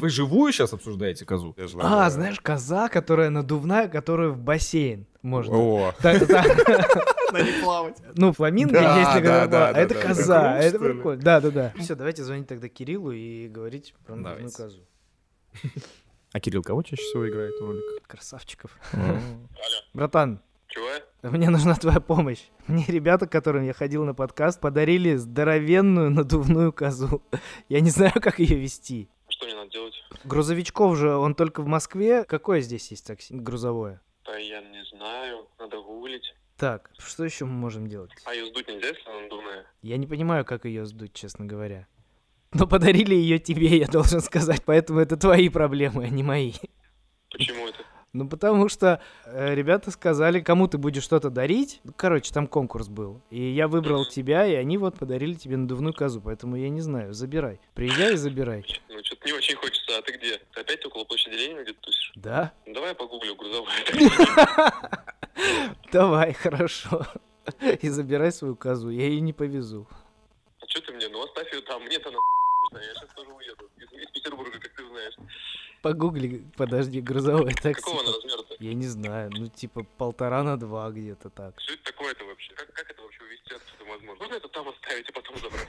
Да. 0.00 0.08
живую 0.08 0.52
сейчас 0.52 0.72
обсуждаете 0.72 1.24
козу? 1.24 1.54
А, 1.58 2.04
да. 2.04 2.10
знаешь, 2.10 2.40
коза, 2.40 2.88
которая 2.88 3.30
надувная, 3.30 3.88
которая 3.88 4.30
в 4.30 4.38
бассейн 4.38 5.06
можно. 5.22 5.54
О, 5.54 5.94
Так, 6.02 6.26
так. 6.26 6.46
Надо 7.32 7.44
не 7.44 7.62
плавать. 7.62 7.96
Ну, 8.16 8.32
фламинго 8.32 8.72
Да, 8.74 8.98
есть 8.98 9.14
на 9.14 9.20
да, 9.20 9.46
да, 9.46 9.68
а 9.68 9.72
да, 9.74 9.80
это 9.80 9.94
да, 9.94 10.00
коза, 10.00 10.40
да. 10.42 10.58
это 10.58 10.78
Круто, 10.78 10.94
прикольно. 10.94 11.22
Да, 11.22 11.40
да, 11.40 11.50
да. 11.50 11.72
Все, 11.78 11.94
давайте 11.94 12.24
звонить 12.24 12.48
тогда 12.48 12.68
Кириллу 12.68 13.12
и 13.12 13.46
говорить 13.48 13.94
про 14.06 14.16
надувную 14.16 14.50
козу. 14.50 14.80
А 16.32 16.40
Кирилл 16.40 16.62
кого 16.62 16.82
чаще 16.82 17.02
всего 17.02 17.28
играет 17.28 17.54
в 17.60 17.64
ролик? 17.64 18.06
Красавчиков. 18.06 18.76
Братан, 19.94 20.40
Чего? 20.68 20.86
мне 21.22 21.50
нужна 21.50 21.74
твоя 21.74 22.00
помощь. 22.00 22.44
Мне 22.68 22.84
ребята, 22.86 23.26
к 23.26 23.32
которым 23.32 23.64
я 23.64 23.72
ходил 23.72 24.04
на 24.04 24.14
подкаст, 24.14 24.60
подарили 24.60 25.16
здоровенную 25.16 26.10
надувную 26.10 26.72
козу. 26.72 27.22
Я 27.68 27.80
не 27.80 27.90
знаю, 27.90 28.12
как 28.14 28.38
ее 28.38 28.56
вести. 28.56 29.08
Что 29.28 29.46
мне 29.46 29.56
надо 29.56 29.70
делать? 29.70 29.94
Грузовичков 30.24 30.96
же, 30.96 31.16
он 31.16 31.34
только 31.34 31.62
в 31.62 31.66
Москве. 31.66 32.24
Какое 32.24 32.60
здесь 32.60 32.90
есть 32.92 33.06
такси 33.06 33.34
грузовое? 33.34 34.00
А 34.24 34.36
я 34.38 34.60
не 34.60 34.84
знаю, 34.84 35.48
надо 35.58 35.80
гуглить. 35.82 36.34
Так, 36.56 36.90
что 36.98 37.24
еще 37.24 37.46
мы 37.46 37.52
можем 37.52 37.88
делать? 37.88 38.12
А 38.24 38.34
ее 38.34 38.46
сдуть 38.46 38.68
нельзя, 38.68 38.88
если 38.88 39.08
она 39.08 39.20
надувная? 39.22 39.66
Я 39.82 39.96
не 39.96 40.06
понимаю, 40.06 40.44
как 40.44 40.64
ее 40.66 40.84
сдуть, 40.86 41.12
честно 41.14 41.46
говоря. 41.46 41.88
Но 42.52 42.66
подарили 42.66 43.14
ее 43.14 43.38
тебе, 43.38 43.78
я 43.78 43.86
должен 43.86 44.20
сказать, 44.20 44.62
поэтому 44.64 45.00
это 45.00 45.16
твои 45.16 45.48
проблемы, 45.48 46.04
а 46.04 46.08
не 46.08 46.22
мои. 46.22 46.52
Почему 47.30 47.68
это? 47.68 47.78
Ну, 48.12 48.28
потому 48.28 48.68
что 48.68 49.00
э, 49.26 49.54
ребята 49.54 49.92
сказали, 49.92 50.40
кому 50.40 50.66
ты 50.66 50.78
будешь 50.78 51.04
что-то 51.04 51.30
дарить. 51.30 51.80
Ну, 51.84 51.92
Короче, 51.96 52.32
там 52.32 52.48
конкурс 52.48 52.88
был. 52.88 53.22
И 53.30 53.40
я 53.40 53.68
выбрал 53.68 54.04
тебя, 54.04 54.46
и 54.46 54.54
они 54.54 54.78
вот 54.78 54.98
подарили 54.98 55.34
тебе 55.34 55.56
надувную 55.56 55.94
козу. 55.94 56.20
Поэтому 56.20 56.56
я 56.56 56.70
не 56.70 56.80
знаю, 56.80 57.14
забирай. 57.14 57.60
Приезжай 57.74 58.14
и 58.14 58.16
забирай. 58.16 58.64
Ну, 58.88 58.98
что-то 59.04 59.26
не 59.26 59.32
очень 59.32 59.54
хочется. 59.54 59.96
А 59.96 60.02
ты 60.02 60.16
где? 60.16 60.38
Ты 60.52 60.60
опять 60.60 60.84
около 60.84 61.04
площади 61.04 61.36
Ленина 61.36 61.62
где-то 61.62 61.80
тусишь? 61.82 62.12
Да? 62.16 62.52
Ну, 62.66 62.74
давай 62.74 62.88
я 62.88 62.94
погуглю 62.96 63.36
грузовая. 63.36 63.78
Давай, 65.92 66.32
хорошо. 66.32 67.06
И 67.80 67.88
забирай 67.88 68.32
свою 68.32 68.56
козу, 68.56 68.90
я 68.90 69.06
ее 69.06 69.20
не 69.20 69.32
повезу. 69.32 69.86
Что 70.70 70.80
ты 70.82 70.92
мне? 70.92 71.08
Ну, 71.08 71.22
оставь 71.22 71.52
ее 71.52 71.60
там. 71.62 71.82
Мне-то 71.82 72.10
на 72.10 72.18
нужна. 72.62 72.80
Я 72.80 72.94
сейчас 72.94 73.10
тоже 73.14 73.30
уеду. 73.32 73.68
Из, 73.76 73.92
из 73.92 74.10
Петербурга, 74.10 74.58
как 74.58 74.72
ты 74.72 74.86
знаешь. 74.86 75.14
Погугли, 75.82 76.44
подожди, 76.56 77.00
грузовое 77.00 77.54
такси. 77.54 77.82
Какого 77.82 78.00
она 78.00 78.12
размера-то? 78.12 78.56
Я 78.60 78.74
не 78.74 78.86
знаю, 78.86 79.30
ну 79.32 79.48
типа 79.48 79.84
полтора 79.98 80.42
на 80.42 80.58
два 80.58 80.90
где-то 80.90 81.30
так. 81.30 81.58
Что 81.58 81.72
это 81.72 81.84
такое-то 81.84 82.24
вообще? 82.24 82.52
Как, 82.54 82.72
как 82.72 82.90
это 82.90 83.02
вообще 83.02 83.22
увезти 83.22 83.54
отсюда 83.54 83.90
возможно? 83.90 84.24
Можно 84.24 84.34
это 84.34 84.48
там 84.48 84.68
оставить 84.68 85.08
и 85.08 85.12
потом 85.12 85.36
забрать? 85.38 85.68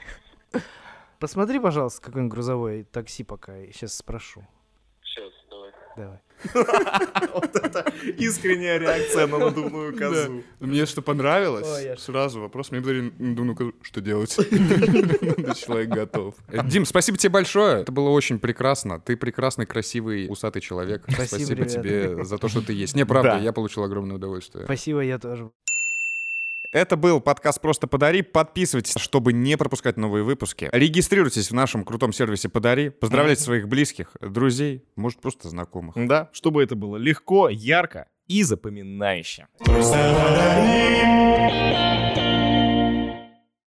Посмотри, 1.18 1.58
пожалуйста, 1.60 2.02
какое-нибудь 2.02 2.34
грузовое 2.34 2.84
такси 2.84 3.24
пока, 3.24 3.54
сейчас 3.72 3.96
спрошу. 3.96 4.46
Давай. 5.96 6.18
Вот 7.34 7.54
это 7.54 7.84
искренняя 8.18 8.78
реакция 8.78 9.26
на 9.28 9.38
надувную 9.38 9.96
козу. 9.96 10.42
Мне 10.60 10.86
что 10.86 11.00
понравилось, 11.02 11.66
Ой, 11.68 11.84
я- 11.84 11.96
сразу 11.96 12.40
вопрос. 12.40 12.70
Мне 12.72 12.80
подарили 12.80 13.12
надувную 13.18 13.56
козу. 13.56 13.74
Что 13.82 14.00
делать? 14.00 14.34
Человек 15.56 15.88
готов. 15.90 16.34
Э, 16.48 16.66
Дим, 16.66 16.84
спасибо 16.84 17.16
тебе 17.18 17.30
большое. 17.30 17.82
Это 17.82 17.92
было 17.92 18.08
очень 18.10 18.38
прекрасно. 18.38 18.98
Ты 19.00 19.16
прекрасный, 19.16 19.66
красивый, 19.66 20.26
усатый 20.28 20.60
человек. 20.62 21.04
Спасибо, 21.08 21.64
тебе 21.64 22.24
за 22.24 22.38
то, 22.38 22.48
что 22.48 22.60
ты 22.60 22.72
есть. 22.72 22.96
Не, 22.96 23.04
правда, 23.06 23.32
Да. 23.32 23.38
я 23.38 23.52
получил 23.52 23.84
огромное 23.84 24.16
удовольствие. 24.16 24.64
Спасибо, 24.64 25.00
я 25.00 25.18
тоже. 25.18 25.50
Это 26.72 26.96
был 26.96 27.20
подкаст 27.20 27.60
«Просто 27.60 27.86
подари». 27.86 28.22
Подписывайтесь, 28.22 28.94
чтобы 28.96 29.34
не 29.34 29.58
пропускать 29.58 29.98
новые 29.98 30.24
выпуски. 30.24 30.70
Регистрируйтесь 30.72 31.50
в 31.50 31.54
нашем 31.54 31.84
крутом 31.84 32.14
сервисе 32.14 32.48
«Подари». 32.48 32.88
Поздравляйте 32.88 33.42
своих 33.42 33.68
близких, 33.68 34.16
друзей, 34.22 34.82
может, 34.96 35.20
просто 35.20 35.50
знакомых. 35.50 35.94
Да, 35.98 36.30
чтобы 36.32 36.62
это 36.62 36.74
было 36.74 36.96
легко, 36.96 37.50
ярко 37.50 38.08
и 38.26 38.42
запоминающе. 38.42 39.48
Просто 39.58 40.16
подари 40.18 42.31